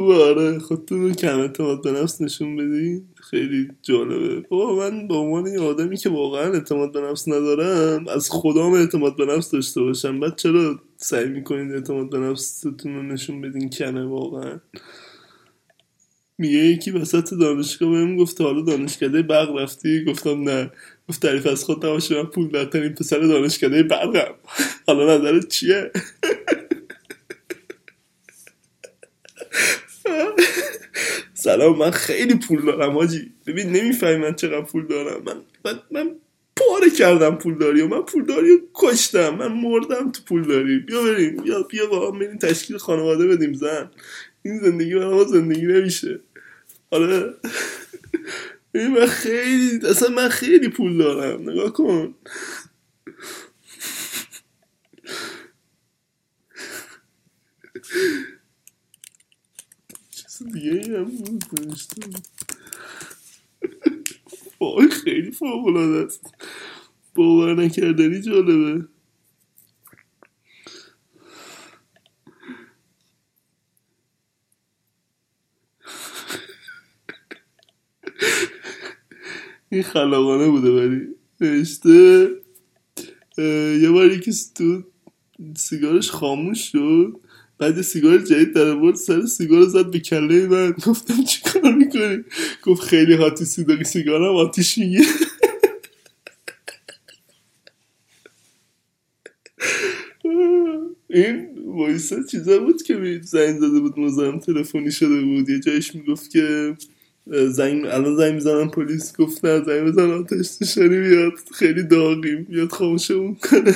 [0.00, 0.58] خوبه آره.
[0.58, 4.40] خودتون رو کم اعتماد به نفس نشون بدین خیلی جالبه.
[4.40, 9.16] بابا من به عنوان یه آدمی که واقعا اعتماد به نفس ندارم از خدام اعتماد
[9.16, 10.20] به نفس داشته باشم.
[10.20, 14.60] بعد چرا سعی می‌کنید اعتماد به نفستون رو نشون بدین کمه واقعا؟
[16.38, 20.70] میگه یکی وسط دانشگاه بهم گفت حالا دانشکده برق رفتی؟ گفتم نه.
[21.08, 24.34] گفت تعریف از خود نباشه من پول دارترین پسر دانشکده برقم.
[24.86, 25.90] حالا نظرت چیه؟
[31.34, 33.32] سلام من خیلی پول دارم حاجی.
[33.46, 35.22] ببین نمی‌فهمی من چقدر پول دارم.
[35.24, 36.16] من من, من
[36.56, 39.30] پاره کردم پولداری و من پولداری رو کشتم.
[39.36, 41.36] من مردم تو پولداری بیا بریم.
[41.36, 43.90] بیا بیا با هم بریم تشکیل خانواده بدیم زن.
[44.42, 46.20] این زندگی برای زندگی نمیشه.
[46.90, 47.34] آره.
[48.74, 51.50] من خیلی اصلا من خیلی پول دارم.
[51.50, 52.14] نگاه کن.
[60.44, 61.44] دیگه هم بود.
[64.60, 66.34] وای خیلی فوقلاده است.
[67.14, 68.88] باور نکردنی جالبه.
[79.68, 81.06] این خلاقانه بوده ولی
[81.40, 82.28] نوشته
[83.38, 84.82] اه، یه بار یکی تو
[85.56, 87.20] سیگارش خاموش شد.
[87.60, 90.72] بعد سیگار جدید در آورد سر سیگار زد به کله من.
[90.86, 92.24] گفتم چی کار می‌کنی؟
[92.64, 95.02] گفت خیلی هاتی سیگاری سیگارم آتیش میگه
[101.10, 105.48] این وایسا چیزا بود که زنگ زده بود مزاحم تلفنی شده بود.
[105.48, 106.76] یه جایش می‌گفت که
[107.48, 109.16] زنگ الان زنگ می‌زنم پلیس.
[109.16, 111.32] گفت نه زنگ بزن آتش نشانی بیاد.
[111.54, 112.44] خیلی داغیم.
[112.44, 113.74] بیاد خاموشمون کنه.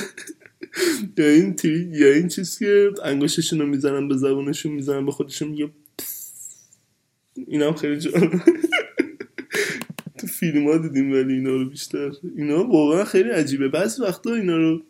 [1.17, 5.47] یا این تی یا این چیز که انگشتشون رو می‌زنن به زبونشون می‌زنن به خودشون
[5.47, 5.69] میگه
[7.65, 8.41] هم خیلی جالبه
[10.17, 12.11] تو فیلم ها دیدیم ولی اینا رو بیشتر.
[12.37, 13.67] اینا واقعا خیلی عجیبه.
[13.67, 14.81] بعضی وقتا اینا رو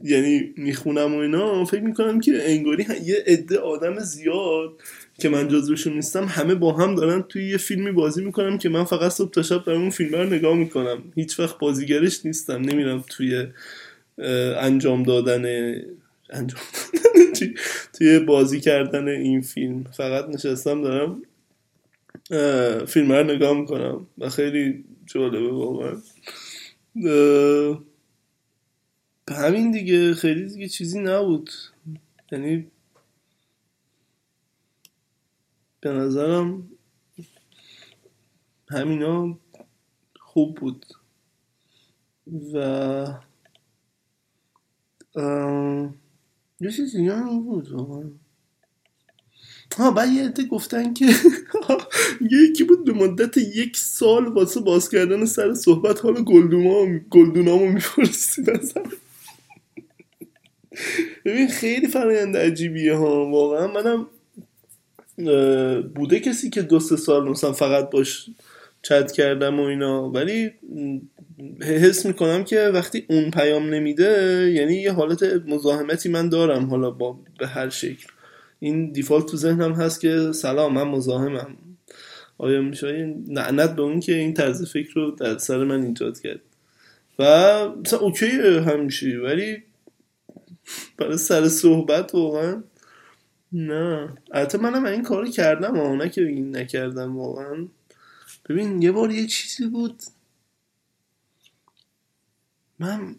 [0.00, 4.80] یعنی می‌خونم و اینا فکر می‌کنم که انگاری یه عده آدم زیاد
[5.18, 8.84] که من جزوشون نیستم همه با هم دارن توی یه فیلمی بازی می‌کنم که من
[8.84, 11.12] فقط صبح تا شب دارم اون فیلم رو نگاه می‌کنم.
[11.14, 12.60] هیچ وقت بازیگرش نیستم.
[12.62, 13.46] نمیرم توی
[14.58, 15.44] انجام دادن
[16.30, 17.32] انجام دادن؟
[17.98, 19.84] توی بازی کردن این فیلم.
[19.84, 21.22] فقط نشستم دارم
[22.86, 26.02] فیلم رو نگاه می‌کنم و خیلی جالبه واقعا.
[27.06, 27.82] اه،
[29.30, 31.50] همین دیگه خیلی دیگه چیزی نبود.
[32.32, 32.66] یعنی
[35.80, 36.68] به نظرم
[38.70, 39.38] همینا
[40.20, 40.86] خوب بود.
[42.54, 43.06] و
[45.16, 45.94] اه،
[46.60, 47.68] یه چیز دیگه هم بود
[49.78, 51.06] ها بعد یه عده گفتن که
[52.32, 58.50] یکی بود به مدت یک سال واسه باز کردن سر صحبت حال گلدوما گلدونامو می‌پرسید
[58.50, 58.82] ازم
[61.24, 63.30] ببین خیلی فرایند عجیبیه ها.
[63.30, 64.06] واقعا منم
[65.94, 68.30] بوده کسی که دو سه سال مثلا فقط باش
[68.82, 70.10] چت کردم و اینا.
[70.10, 70.52] ولی
[71.62, 77.18] حس می‌کنم که وقتی اون پیام نمیده یعنی یه حالت مزاحمتی من دارم حالا با
[77.38, 78.06] به هر شکل.
[78.58, 81.56] این دیفالت تو ذهنم هست که سلام من مزاحمم.
[82.38, 86.20] آیا میشه؟ این لعنت به اون که این طرز فکر رو در سر من ایجاد
[86.20, 86.40] کرد.
[87.18, 87.24] و
[87.68, 88.26] مثلا اوکی
[88.66, 89.62] همیشه ولی
[90.98, 92.62] برای سر صحبت واقعا
[93.52, 94.08] نه.
[94.32, 97.68] البته منم این کارو کردم ها نه که این نکردم واقعا.
[98.48, 100.02] ببین یه بار یه چیزی بود
[102.84, 103.16] من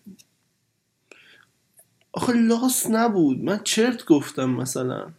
[2.11, 3.43] آخه لاس نبود.
[3.43, 5.11] من چرت گفتم مثلا.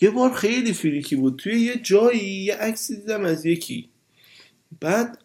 [0.00, 1.36] یه بار خیلی فریکی بود.
[1.36, 3.88] توی یه جایی یه عکسی دیدم از یکی.
[4.80, 5.18] بعد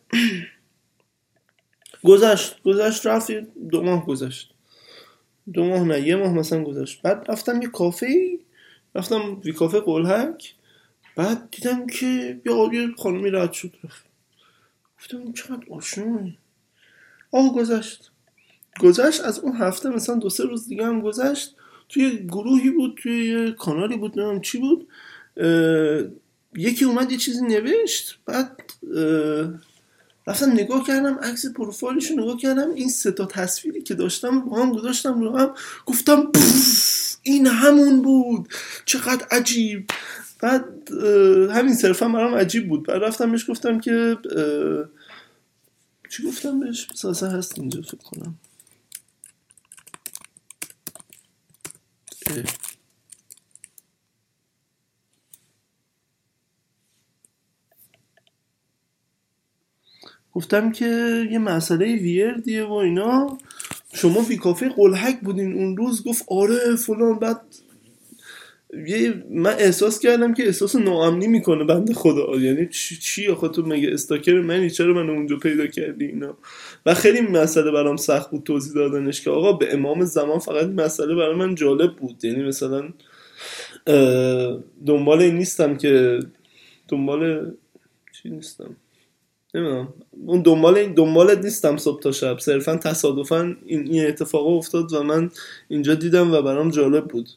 [2.09, 2.61] گذشت.
[2.63, 4.53] گذشت رفت یه دو ماه گذشت.
[5.53, 7.01] دو ماه نه یه ماه مثلا گذشت.
[7.01, 8.39] بعد رفتم یه کافه
[8.95, 10.55] رفتم وی کافه قلحک
[11.15, 13.73] بعد دیدم که یه یه خانمی رد شد.
[13.83, 14.05] رفت.
[14.97, 16.21] گفتم چقدر آشناه
[17.35, 18.11] آه گذشت.
[18.79, 21.55] گذشت از اون هفته مثلا دو سه روز دیگه هم گذشت.
[21.89, 24.87] توی گروهی بود توی کانالی بود نمی‌دونم چی بود.
[26.55, 28.61] یکی اومد یه چیزی نوشت بعد
[30.27, 34.61] رفتم نگاه کردم عکس پروفایلش رو نگاه کردم این سه تا تصویری که داشتم با
[34.61, 35.53] هم گذاشتم رو هم
[35.85, 36.31] گفتم
[37.23, 38.47] این همون بود.
[38.85, 39.85] چقدر عجیب.
[40.41, 40.91] بعد
[41.51, 42.83] همین صرفا برام عجیب بود.
[42.83, 44.17] بعد رفتم بهش گفتم که
[46.15, 48.39] چی گفتم بهش؟ ساسه هست اینجا فکر کنم.
[52.27, 52.43] اه.
[60.31, 60.85] گفتم که
[61.31, 63.37] یه مسئله ویردیه و اینا.
[63.93, 67.41] شما فی کافه قلحک بودین اون روز گفت آره فلان بعد
[68.87, 72.39] یه من احساس کردم که احساس ناامنی می‌کنه بنده خدا.
[72.39, 76.37] یعنی چی, چی آخه تو مگه استاکر منی؟ چرا من اونجا پیدا کردی اینا؟
[76.85, 81.15] و خیلی مسئله برام سخت بود توضیح دادنش که آقا به امام زمان فقط مسئله
[81.15, 82.25] برای من جالب بود.
[82.25, 82.89] یعنی مثلا
[84.85, 86.19] دنبال این نیستم که
[86.87, 87.51] دنبال
[88.13, 88.75] چی نیستم؟
[89.53, 89.93] نمی‌دونم.
[90.25, 92.39] اون دنبال این دنبالت نیستم صبح تا شب.
[92.39, 95.31] صرفا تصادفا این, اتفاق افتاد و من
[95.67, 97.29] اینجا دیدم و برام جالب بود.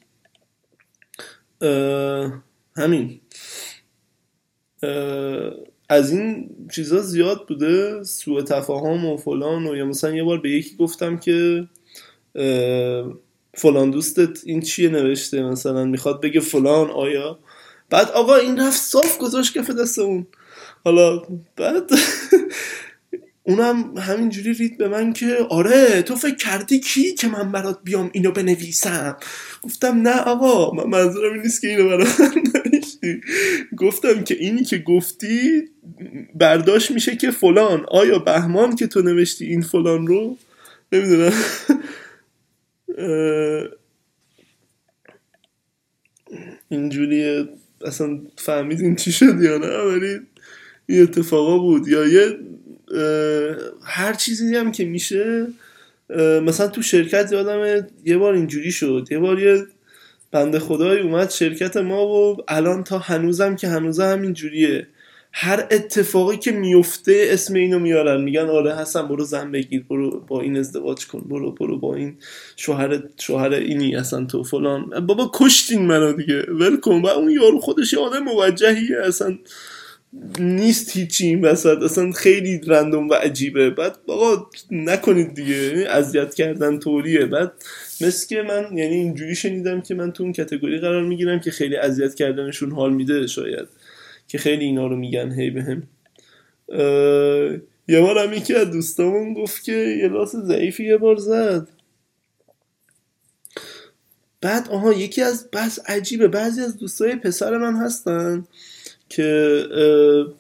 [2.77, 3.21] همین.
[5.89, 10.51] از این چیزا زیاد بوده سوء تفاهم و فلان و یا مثلا یه بار به
[10.51, 11.69] یکی گفتم که
[13.55, 17.39] فلان دوستت این چیه نوشته مثلا می‌خواد بگه فلان آیا؟
[17.91, 20.27] بعد آقا این رفت صاف گذاشت کف دست اون.
[20.85, 21.23] حالا
[21.57, 21.91] بعد
[23.49, 28.11] اونم همینجوری رید به من که آره تو فکر کردی کی که من برات بیام
[28.13, 29.17] اینو بنویسم؟
[29.63, 33.21] گفتم نه آقا من منظورم این نیست که اینو برات نوشتی
[33.77, 35.63] گفتم که اینی که گفتی
[36.35, 37.87] برداشت میشه که فلان.
[37.89, 40.37] آیا بهمان که تو نوشتی این فلان رو؟
[40.93, 41.33] نمی‌دونم.
[42.99, 43.65] اه،
[46.69, 47.49] اینجوریه.
[47.87, 50.21] اصلا فهمیدین چی شد یا نه ولی
[50.87, 51.89] این اتفاقا بود.
[51.89, 52.48] یا یه
[53.85, 55.47] هر چیزی هم که میشه
[56.43, 59.09] مثلا تو شرکت یادم یه بار اینجوری شد.
[59.11, 59.67] یه بار یه
[60.33, 64.87] بنده خدایی اومد شرکت ما و الان تا هنوزم که هنوزم همین جوریه
[65.33, 68.21] هر اتفاقی که میفته اسم اینو میارن.
[68.21, 72.17] میگن آره حسن برو زن بگیر برو با این ازدواج کن برو برو با این
[72.57, 75.07] شوهر شوهر اینی اصلا تو فلان.
[75.07, 76.41] بابا کشتین منو دیگه.
[76.41, 78.97] ول و اون یارو خودش یه آدم موجهیه.
[79.05, 79.39] اصلا
[80.39, 81.83] نیست هیچی این وسط.
[81.83, 83.71] اصلا خیلی رندوم و عجیبه.
[83.71, 85.55] بعد آقا نکنید دیگه.
[85.55, 87.27] یعنی اذیت کردن طوریه.
[87.27, 87.53] بعد
[88.01, 91.77] مثل که من یعنی اینجوری شنیدم که من تو اون کتگوری قرار می‌گیرم که خیلی
[91.77, 93.69] اذیت کردنشون حال میده شاید.
[94.29, 95.33] که خیلی اینا رو میگن.
[95.33, 95.83] هی بهم
[97.89, 101.69] یه بار هم یکی دوستامون گفت که یه لاس ضعیفی یه بار زد.
[104.41, 106.29] بعد آها یکی از بس عجیبه.
[106.29, 108.47] بعضی از دوستای پسر من هستن.
[109.09, 109.63] که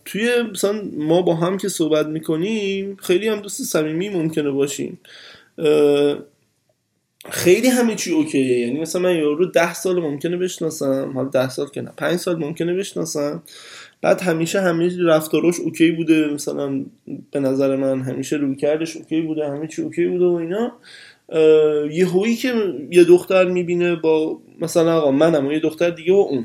[0.04, 4.98] توی مثلا ما با هم که صحبت می‌کنیم خیلی هم دوست صمیمی ممکنه باشیم.
[7.30, 8.58] خیلی همه چی اوکیه.
[8.58, 12.36] یعنی مثلا من یارو ده سال ممکنه بشناسم حالا ده سال که نه پنج سال
[12.36, 13.42] ممکنه بشناسم.
[14.02, 16.26] بعد همیشه همه رفتاراش OK بوده.
[16.26, 16.84] مثلا
[17.30, 20.72] به نظر من همیشه رویکردش OK بوده همه چی OK بوده و اینا.
[21.92, 22.54] یه هویی که
[22.90, 26.44] یه دختر می‌بینه با مثلا آقا منم و یه دختر دیگه و اون.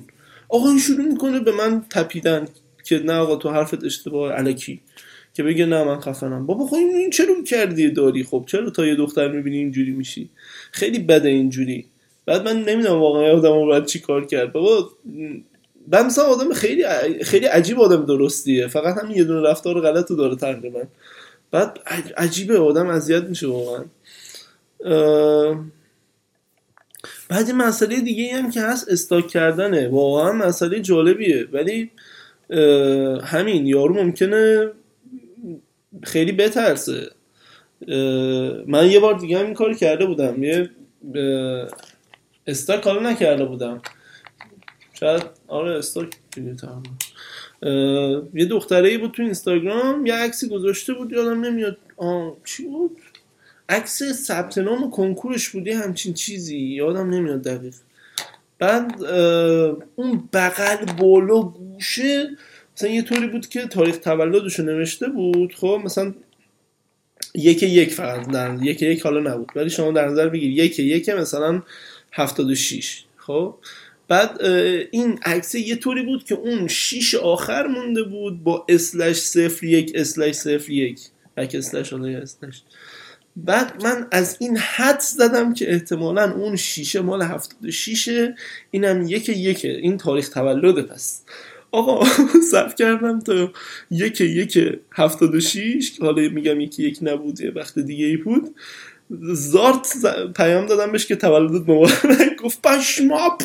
[0.54, 2.48] آقا این شروع می‌کنه به من تپیدن
[2.86, 4.82] که نه آقا تو حرفت اشتباه الکی.
[5.34, 6.46] که بگه نه من خفنم.
[6.46, 10.30] بابا خب این چرا کردی داری؟ خب چرا تا یه دختر می‌بینی اینجوری میشی؟
[10.72, 11.86] خیلی بده اینجوری.
[12.26, 14.52] بعد من نمی‌دونم واقعا آدم باید چی کار کرد.
[14.52, 14.90] بابا
[15.92, 16.84] من مثلا آدم خیلی
[17.24, 18.68] خیلی عجیب آدم درستیه.
[18.68, 20.84] فقط همین یه دونه رفتار غلط رو داره تقریبا
[21.52, 23.86] بعد عج- عجیبه آدم اذیت میشه واقعا.
[27.34, 29.90] بعد یه مسئله دیگه هم که هست استاک کردنه.
[29.90, 31.48] واقعا مسئله جالبیه.
[31.52, 31.92] ولی
[33.24, 34.72] همین یارو ممکنه
[36.04, 37.12] خیلی بترسه.
[38.68, 40.44] من یه بار دیگه هم این کار کرده بودم.
[40.44, 40.70] یه
[42.48, 43.82] استاک حالا نکرده بودم.
[44.94, 46.16] شاید آره استاک
[48.34, 51.78] یه دختره ای بود تو اینستاگرام یه عکسی گذاشته بود یادم نمیاد.
[51.98, 52.98] آه چی بود؟
[53.74, 57.74] عکس ثبت نام کنکورش بودی همچین چیزی؟ یادم نمیاد دقیق.
[58.60, 59.04] بعد
[59.96, 62.30] اون بغل بالا گوشه
[62.76, 65.56] مثلا یه طوری بود که تاریخ تولدش نوشته بود.
[65.56, 66.14] خب مثلا
[67.36, 69.52] یک یک فقط در یک یک حالا نبود.
[69.56, 71.62] ولی شما در نظر بگیر یک یک مثلا
[72.12, 73.56] 76 خب
[74.08, 74.46] بعد
[74.92, 79.92] این عکس یه طوری بود که اون شیش آخر مونده بود با اسلش صفر یک
[79.96, 81.00] اسلش صفر یک.
[81.38, 82.62] اسلش حالا اسلش
[83.36, 88.30] بعد من از این حد زدم که احتمالا اون شیشه مال 76
[88.72, 89.68] اینم یک یکه.
[89.68, 91.22] این تاریخ تولده پس.
[91.72, 92.06] آقا
[92.52, 93.52] صرف کردم تا
[93.92, 98.56] یک یک 76 که حالا میگم یکی یک نبود یه وقت دیگه ای بود.
[99.22, 99.94] زارت
[100.36, 103.38] پیام دادم بهش که تولدت مبارک گفت پشما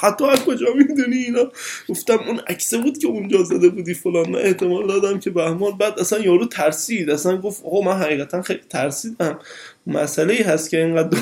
[0.00, 1.52] حتی از کجا می‌دونی اینا؟
[1.88, 4.30] گفتم اون عکسه بود که اونجا زده بودی فلان.
[4.30, 7.10] من احتمال دادم که بهمان بعد اصلا یارو ترسید.
[7.10, 9.38] اصلا گفت آقا من حقیقتا خیلی ترسیدم.
[9.86, 11.18] مسئله ای هست که اینقدر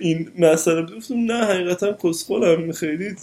[0.00, 0.82] این مسئله.
[0.82, 2.72] گفتم نه حقیقتا کسخولم.
[2.72, 3.16] خیلی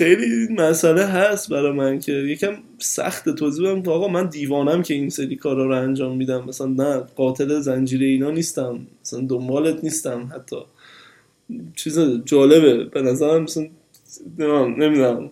[0.00, 5.08] خیلی مسئله هست برای من که یکم سخت توضیح بدم آقا من دیوانم که این
[5.08, 6.44] سری کارا رو انجام میدم.
[6.44, 8.86] مثلا نه قاتل زنجیره اینا نیستم.
[9.02, 10.56] مثلا دنبالت نیستم حتی.
[11.76, 12.84] چیز جالبه.
[12.84, 13.68] به نظرم مثلا
[14.66, 15.30] نمی‌دونم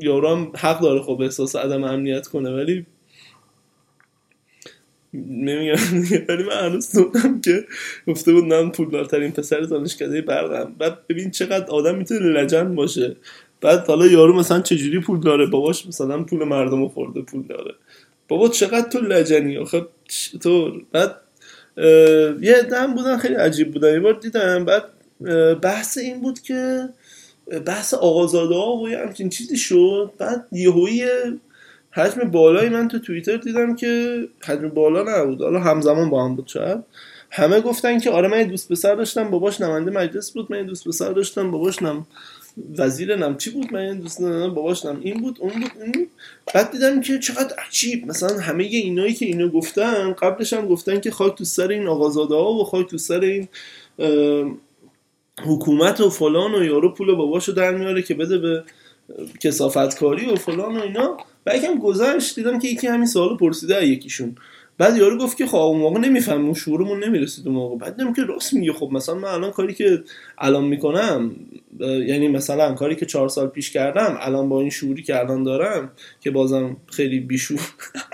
[0.00, 2.86] یارو حق داره خب احساس عدم امنیت کنه ولی
[5.14, 5.74] نمیگم.
[6.28, 7.64] ولی من هنوز دوستم که
[8.06, 10.74] گفته بود من پولدارترین پسر دانشکده برقم.
[10.78, 13.16] بعد ببین چقدر آدم می‌تونه لجن باشه.
[13.60, 17.74] بعد حالا یارو مثلا چجوری پول داره؟ باباش مثلا پول مردم خورده پول داره.
[18.28, 21.16] بابا چقدر تو لجنی؟ آخه چطور؟ بعد
[22.40, 23.92] یه دم بودن خیلی عجیب بودن.
[23.92, 24.84] یه بار دیدم بعد
[25.60, 26.88] بحث این بود که
[27.66, 30.10] بحث آقازاده ها و یه همچین چیزی شد.
[30.18, 31.04] بعد یهویی
[31.90, 35.42] حجم بالایی من تو توییتر دیدم که حجم بالا نبود.
[35.42, 36.78] حالا همزمان با هم بود شاید.
[37.30, 40.52] همه گفتن که آره من دوست پسر داشتم باباش نماینده مجلس بود.
[40.52, 42.06] من دوست پسر داشتم باباش نم
[42.78, 46.08] وزیر نم چی بود؟ من دوست ندارم باباش نم این بود اون بود اون بود.
[46.54, 48.06] بعد دیدم که چقدر عجیب.
[48.06, 52.34] مثلا همه اینایی که اینو گفتن قبلش هم گفتن که خاک تو سر این آقازاده
[52.34, 53.48] ها و خاک تو سر این
[55.46, 58.64] حکومت و فلان و یارو پول باباشو در میاره که بده به
[59.40, 61.16] کسافتکاری و فلان و اینا.
[61.46, 64.36] و یکم گذشت دیدم که یکی همین سوالو پرسیده یکیشون.
[64.80, 67.76] بعد یارو گفت که خب اون موقع نمیفهم اون شعورمون نمی‌رسید اون موقع.
[67.76, 68.72] بعد که راست میگه.
[68.72, 70.02] خب مثلا من الان کاری که
[70.38, 71.36] الان می‌کنم
[71.80, 75.92] یعنی مثلا کاری که چهار سال پیش کردم الان با این شعوری که الان دارم
[76.20, 77.60] که بازم خیلی بیشور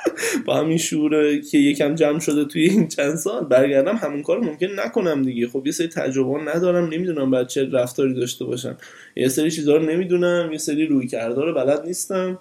[0.47, 4.67] با همین شعور که یکم جمع شده توی این چند سال برگردم همون کار ممکن
[4.77, 5.49] نکنم دیگه.
[5.49, 8.77] خب یه سری تجربه ندارم نمی‌دونم بعد چه رفتاری داشته باشم.
[9.17, 12.39] یه سری چیزا رو نمی‌دونم یه سری روی کرده رو بلد نیستم.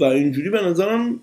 [0.00, 1.20] و اینجوری به نظرم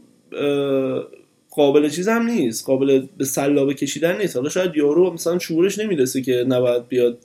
[1.55, 4.35] قابل چیز هم نیست قابل به سلابه کشیدن نیست.
[4.35, 7.17] حالا شاید یارو مثلا شعورش نمی‌رسه که نباید بیاد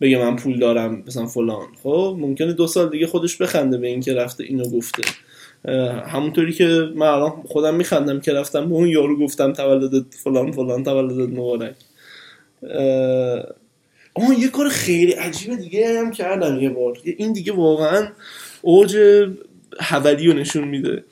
[0.00, 1.66] بگه من پول دارم مثلا فلان.
[1.82, 5.02] خب ممکنه دو سال دیگه خودش بخنده به این که رفته اینو گفته.
[6.06, 10.84] همونطوری که من الان خودم میخندم که رفتم به اون یارو گفتم تولدت فلان فلان
[10.84, 11.74] تولدت مبارک.
[14.14, 16.98] آه یه کار خیلی عجیب دیگه هم کردم یه بار.
[17.04, 18.08] این دیگه واقعا
[18.62, 18.96] اوج
[19.80, 21.04] حولی رو نشون میده.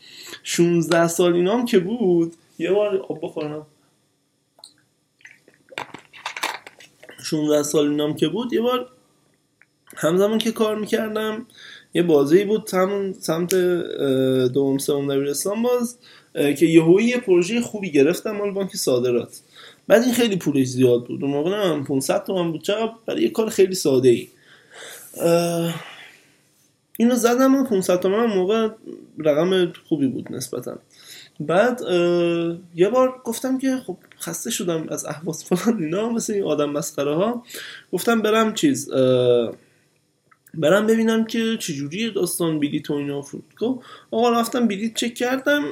[0.42, 3.66] 16 سال اینام که بود یه بار آب بخورم.
[7.22, 8.88] 16 سال اینام که بود یه بار
[9.96, 11.46] همزمان که کار می‌کردم
[11.94, 13.54] یه بازی بود همون سمت
[14.52, 15.98] دوم سوم دبیرستان باز
[16.34, 19.40] که یهویی یه پروژه خوبی گرفتم مال بانک صادرات.
[19.88, 21.22] بعد این خیلی پولش زیاد بود.
[21.22, 22.62] اون موقع من 500 تومن بود.
[22.62, 24.28] چقدر؟ برای یه کار خیلی ساده ای
[26.98, 28.68] اینو زدم و 500 تومن موقع
[29.18, 30.78] رقم خوبی بود نسبتا.
[31.40, 31.80] بعد
[32.74, 37.14] یه بار گفتم که خب خسته شدم از احواز فلان اینا مثل این آدم مسخره
[37.14, 37.42] ها
[37.92, 38.90] گفتم برم چیز
[40.54, 43.78] برم ببینم که چجوری داستان بلیت و اینا فرودگاه
[44.10, 45.62] آقا رفتم بلیت چک کردم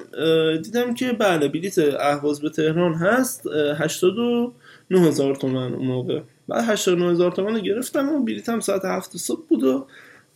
[0.62, 3.46] دیدم که بله بلیت اهواز به تهران هست
[3.78, 4.52] 89
[4.90, 6.20] هزار تومن اون موقع.
[6.48, 9.86] بعد 89 هزار تومن گرفتم و بلیتم ساعت هفت صبح بود و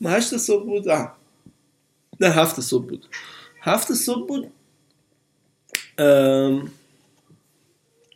[0.05, 0.89] هشت صبح بود.
[2.21, 3.07] نه هفت صبح بود.
[3.61, 4.51] هفت صبح بود.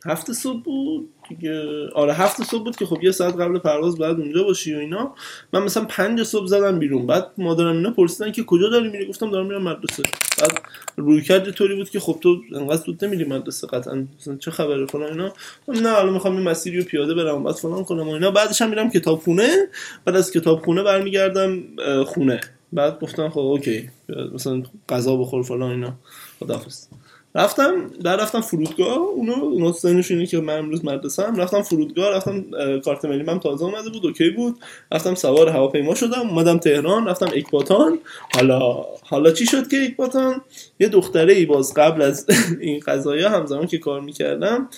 [0.05, 1.89] هفت صبح بود دیگه.
[1.95, 5.15] آره هفت صبح بود که خب یه ساعت قبل پرواز باید اونجا باشی و اینا.
[5.53, 7.07] من مثلا پنج صبح زدم بیرون.
[7.07, 10.03] بعد مادرم اینا پرسیدن که کجا داری میری؟ گفتم دارم میرم مدرسه.
[10.41, 10.61] بعد
[10.97, 14.07] رویکرد طوری بود که خب تو انقدر زود نمیری مدرسه قطعا.
[14.19, 15.33] مثلا چه خبره فلان اینا.
[15.67, 17.43] نه حالا می‌خوام این مسیری رو پیاده برم.
[17.43, 18.31] بعد فلان کنم و اینا.
[18.31, 19.67] بعدش هم میرم کتابخونه.
[20.05, 21.63] بعد از کتابخونه برمیگردم
[22.05, 22.39] خونه.
[22.73, 23.89] بعد گفتم خب OK
[24.33, 25.93] مثلا غذا بخور فلان اینا.
[26.39, 26.87] خداحافظ.
[27.35, 32.09] رفتم در رفتم فرودگاه اونو اونو سنش اینه که من امروز مدرسه هم رفتم فرودگاه
[32.09, 32.45] رفتم
[32.79, 34.59] کارت ملی من تازه اومده بود OK بود.
[34.91, 37.99] رفتم سوار هواپیما شدم اومدم تهران رفتم اکباتان.
[38.35, 40.41] حالا حالا چی شد که اکباتان؟
[40.79, 42.25] یه دختره ای باز قبل از
[42.61, 44.69] این قضايا همزمان که کار می‌کردم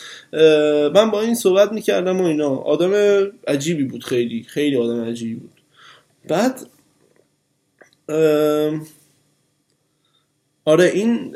[0.95, 2.55] من با این صحبت می‌کردم و اینا.
[2.55, 2.91] آدم
[3.47, 5.51] عجیبی بود خیلی خیلی آدم عجیبی بود.
[6.27, 6.59] بعد
[10.65, 11.35] آره این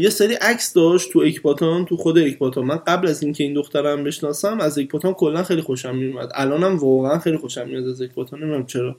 [0.00, 2.64] یه سری عکس داشت تو اکباتان تو خود اکباتان.
[2.64, 7.18] من قبل از اینکه این دخترم بشناسم از اکباتان کلا خیلی خوشم میومد الانم واقعا
[7.18, 8.40] خیلی خوشم میاد از اکباتان.
[8.40, 8.96] نمی‌دونم چرا.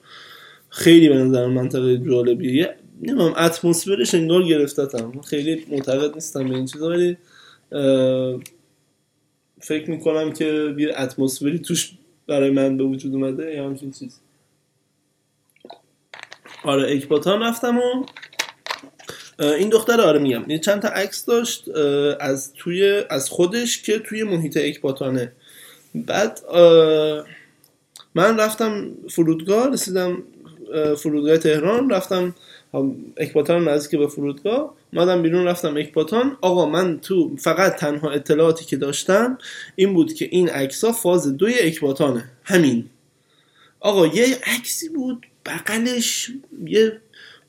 [0.70, 2.76] خیلی به نظر منطقه جالبیه.
[3.02, 7.18] نمی‌دونم اتمسفرش انگار گرفتتم خیلی معتقد نیستم به این چیزا ولی
[9.60, 11.92] فکر می‌کنم که یه اتمسفری توش
[12.28, 14.20] برای من به وجود اومده یا همچین چیز
[16.64, 18.06] آره اکباتان رفتم و
[19.42, 20.44] این دختر آره میگم.
[20.48, 21.70] یه چند تا عکس داشت
[22.20, 25.32] از توی از خودش که توی محیط اکباتانه.
[25.96, 26.40] بعد
[28.16, 30.24] من رفتم فرودگاه رسیدم
[30.98, 32.36] فرودگاه تهران رفتم
[33.18, 34.76] اکباتان نزدیک به فرودگاه.
[34.94, 36.38] اومدم بیرون رفتم اکباتان.
[36.42, 39.38] آقا من تو فقط تنها اطلاعاتی که داشتم
[39.76, 42.24] این بود که این عکس فاز دوی اکباتانه.
[42.44, 42.86] همین.
[43.80, 46.32] آقا یه عکسی بود بغلش
[46.66, 47.02] یه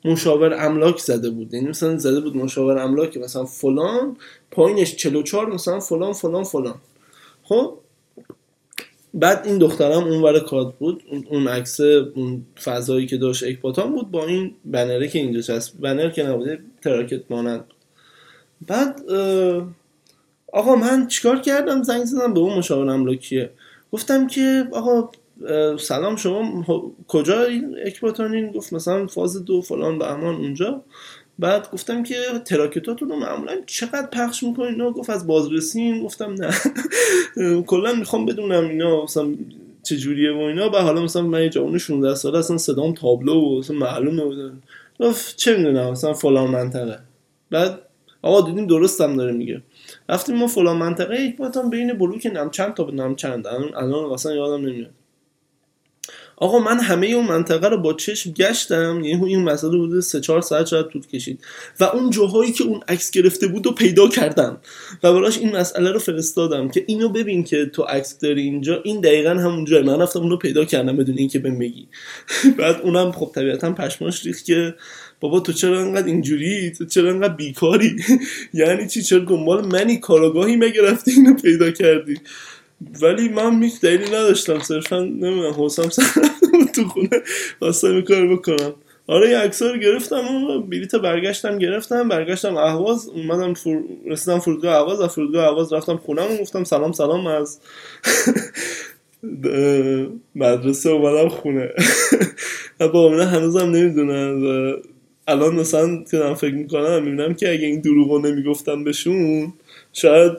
[0.04, 1.54] مشاور املاک زده بود.
[1.54, 4.16] یعنی مثلا زده بود مشاور املاک مثلا فلان
[4.50, 6.74] پایینش 44 مثلا فلان فلان فلان.
[7.42, 7.78] خب؟
[9.14, 11.02] بعد این دخترم اون ور کاد بود.
[11.30, 16.10] اون عکس اون فضایی که داشت اکباتان بود با این بنره که اینجا چسب بنر
[16.10, 17.64] که نبوده تراکت مانند.
[18.66, 19.00] بعد
[20.52, 23.50] آقا من چیکار کردم؟ زنگ زدم به اون مشاور املاکیه.
[23.92, 25.10] گفتم که آقا
[25.78, 26.64] سلام شما.
[27.08, 30.82] کجا این اکباتانین گفت مثلا فاز دو فلان بهمان اونجا.
[31.38, 32.14] بعد گفتم که
[32.44, 36.50] تراکتاتون رو معمولا چقدر پخش می‌کنین؟ گفت از بازرسین گفتم نه.
[37.70, 39.28] کلا می‌خوام بدونم اینا مثلا
[39.82, 40.70] چجوریه و اینا.
[40.70, 44.62] و حالا مثلا من یه جوان 16 ساله اصلا صدام تابلو و اصلا معلومه بود
[45.00, 46.98] گفت چه می‌دونم مثلا فلان منطقه.
[47.50, 47.78] بعد
[48.22, 49.62] آقا دیدیم درست هم داره میگه.
[50.08, 54.12] رفتیم ما فلان منطقه یک مثلا بین بلوک نم چند تا به نم چند الان
[54.12, 54.90] اصلا یادم نمیاد.
[56.36, 60.40] آقا من همه اون منطقه رو با چشم گشتم یعنی این مسئله بوده سه چهار
[60.40, 61.44] ساعت شاید طول کشید.
[61.80, 64.60] و اون جاهایی که اون عکس گرفته بود رو پیدا کردم.
[65.02, 68.80] و براش این مسئله رو فرستادم که اینو ببین که تو عکس داری اینجا.
[68.84, 71.88] این دقیقا همون جای من رفتم اونو پیدا کردم بدون اینکه بهم بگی.
[72.58, 74.74] بعد اونم خب طبیعتا پشماش ریخت که
[75.20, 77.96] بابا تو چرا انقدر اینجوری؟ تو چرا انقدر بیکاری؟
[78.54, 82.14] یعنی چی؟ چرا دنبال منی؟ کاراگاهی مگه رفتی اینو پیدا کردی؟
[83.02, 86.02] ولی من هیچ دلیلی نداشتم صرفا نمی‌دونم سر
[86.74, 87.08] تو خونه.
[87.60, 88.74] واسه کار بکنم.
[89.06, 93.82] آره یه عکس گرفتم و بلیت برگشتم گرفتم برگشتم اهواز اومدم فر...
[94.06, 97.58] رسیدم فرودگاه اهواز و فرودگاه اهواز رفتم خونم و گفتم سلام سلام از
[100.34, 101.70] مدرسه اومدم خونه.
[102.92, 104.76] با امینه هنوزم نمی‌دونم و
[105.28, 109.52] الان مثلا که فکر می‌کنم می‌بینم که اگه این دروغو نمی‌گفتم بهشون
[109.92, 110.32] شاید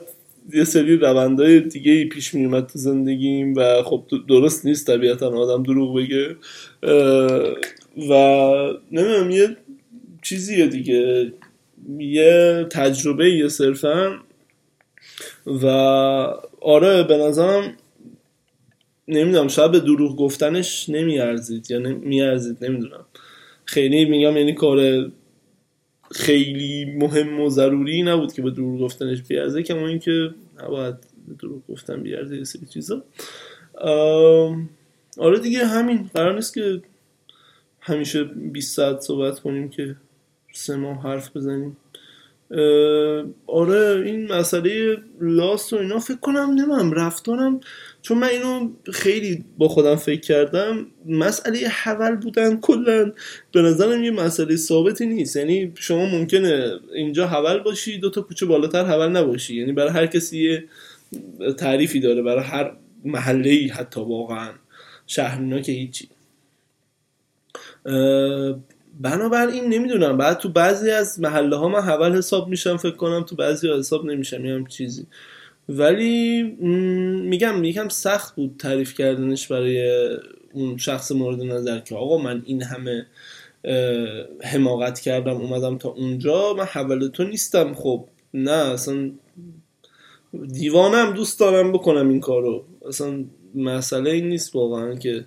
[0.52, 5.96] یه سری روندهای دیگه پیش میومد تو زندگیم و خب درست نیست طبیعتا آدم دروغ
[5.96, 6.36] بگه.
[8.10, 8.12] و
[8.92, 9.56] نمی‌دونم یه
[10.22, 11.32] چیزیه دیگه.
[11.98, 14.12] یه تجربه یه صرفا.
[15.46, 15.66] و
[16.60, 17.76] آره به نظرم
[19.08, 23.06] نمی‌دونم شاید به دروغ گفتنش نمیارزید یا نمیارزید نمی‌دونم.
[23.64, 25.10] خیلی میگم یعنی کار
[26.14, 30.30] خیلی مهم و ضروری نبود که به دروغ گفتنش بیارزه کما اینکه
[30.62, 30.94] نباید
[31.38, 33.02] دروغ گفتن بیارزه یه سری چیزا.
[35.18, 36.10] آره دیگه همین.
[36.14, 36.82] قرار نیست که
[37.80, 39.96] همیشه 20 ساعت صحبت کنیم که
[40.52, 41.76] سه ماه حرف بزنیم.
[43.46, 45.98] آره این مسئله لاست و اینا.
[45.98, 47.60] فکر کنم نمیم رفتارم
[48.04, 53.12] چون من اینو خیلی با خودم فکر کردم مسئله حول بودن کلا
[53.52, 55.36] به نظرم یه مسئله ثابتی نیست.
[55.36, 59.56] یعنی شما ممکنه اینجا حول باشی دو تا کوچه بالاتر حول نباشی.
[59.56, 60.64] یعنی برای هر کسی یه
[61.52, 62.72] تعریفی داره برای هر
[63.04, 64.50] محله ای حتی واقعا
[65.06, 66.08] شهر که هیچی.
[69.00, 70.16] بنابراین نمی‌دونم.
[70.16, 73.78] بعد تو بعضی از محله ها من حول حساب میشم فکر کنم تو بعضی ها
[73.78, 75.06] حساب نمیشم یه چیزی.
[75.68, 76.42] ولی
[77.22, 80.08] میگم یکم سخت بود تعریف کردنش برای
[80.52, 83.06] اون شخص مورد نظر که آقا من این همه
[84.42, 89.10] حماقت کردم اومدم تا اونجا من حول تو نیستم خب نه اصلا
[90.52, 92.64] دیوانم دوست دارم بکنم این کارو.
[92.88, 95.24] اصلا مسئله این نیست واقعا که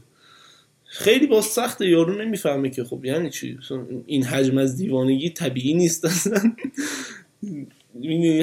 [0.83, 3.57] خیلی با سخت یارو نمی‌فهمه که خب یعنی چی؟
[4.05, 6.41] این حجم از دیوانگی طبیعی نیست اصلا.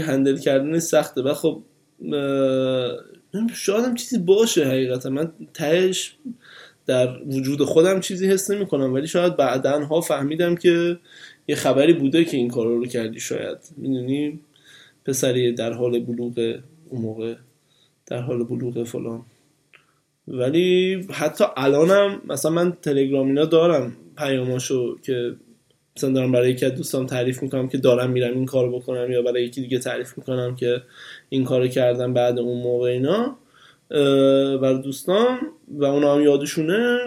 [0.07, 1.23] هندل کردن سخته.
[1.23, 1.63] و خب
[3.55, 5.11] شاید هم چیزی باشه حقیقتا.
[5.11, 6.17] من تهش
[6.87, 10.99] در وجود خودم چیزی حس نمی کنم ولی شاید بعدا ها فهمیدم که
[11.49, 13.59] یه خبری بوده که این کار رو کردی شاید.
[13.77, 14.41] می‌دونی؟
[15.05, 17.35] پسری در حال بلوغ اون موقع
[18.07, 19.23] در حال بلوغ فلان.
[20.29, 25.37] ولی حتی الانم مثلا من تلگرام اینا دارم پیاماشو که
[25.97, 29.23] مثلا دارم برای یکی از دوستان تعریف می‌کنم که دارم میرم این کار بکنم یا
[29.23, 30.83] برای یکی دیگه تعریف می‌کنم که
[31.29, 33.37] این کار کردم بعد اون موقع اینا
[34.59, 35.39] برای دوستان
[35.69, 36.99] و اونا هم یادشونه.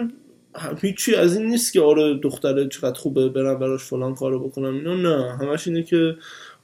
[0.80, 4.94] هیچی از این نیست که آره دختره چقدر خوبه برم براش فلان کارو بکنم اینا
[4.94, 5.36] نه.
[5.36, 6.16] همش اینه که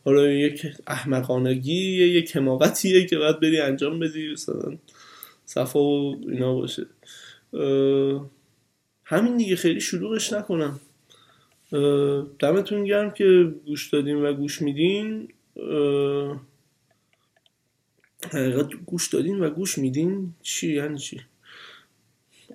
[0.04, 4.76] آره یک احمقانگی یک حماقتیه که باید بری انجام بدی مثلا
[5.44, 6.86] صفا و اینا باشه.
[9.04, 10.80] همین دیگه خیلی شلوغش نکنم.
[12.38, 15.28] دمتون گرم که گوش دادین و گوش میدین.
[18.30, 20.34] حقیقت گوش دادین و گوش میدین.
[20.42, 21.20] چی؟ یعنی چی؟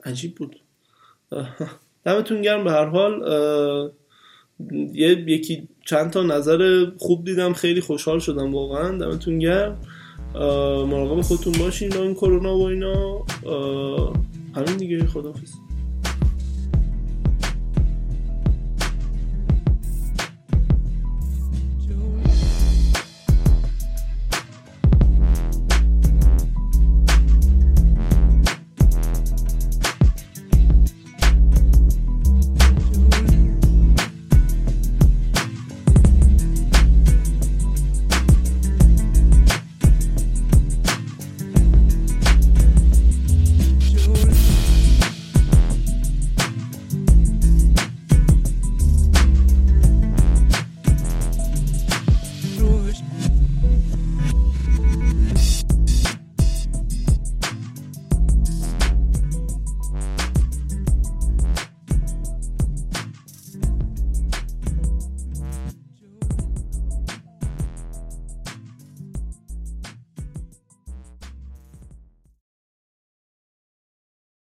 [0.05, 0.59] عجیب بود.
[2.03, 3.21] دمتون گرم به هر حال.
[4.93, 7.53] یه یکی چند تا نظر خوب دیدم.
[7.53, 8.97] خیلی خوشحال شدم واقعا.
[8.97, 9.81] دمتون گرم.
[10.89, 13.25] مراقب خودتون باشین با این کرونا و اینا.
[14.55, 15.05] همین دیگه.
[15.05, 15.68] خدافز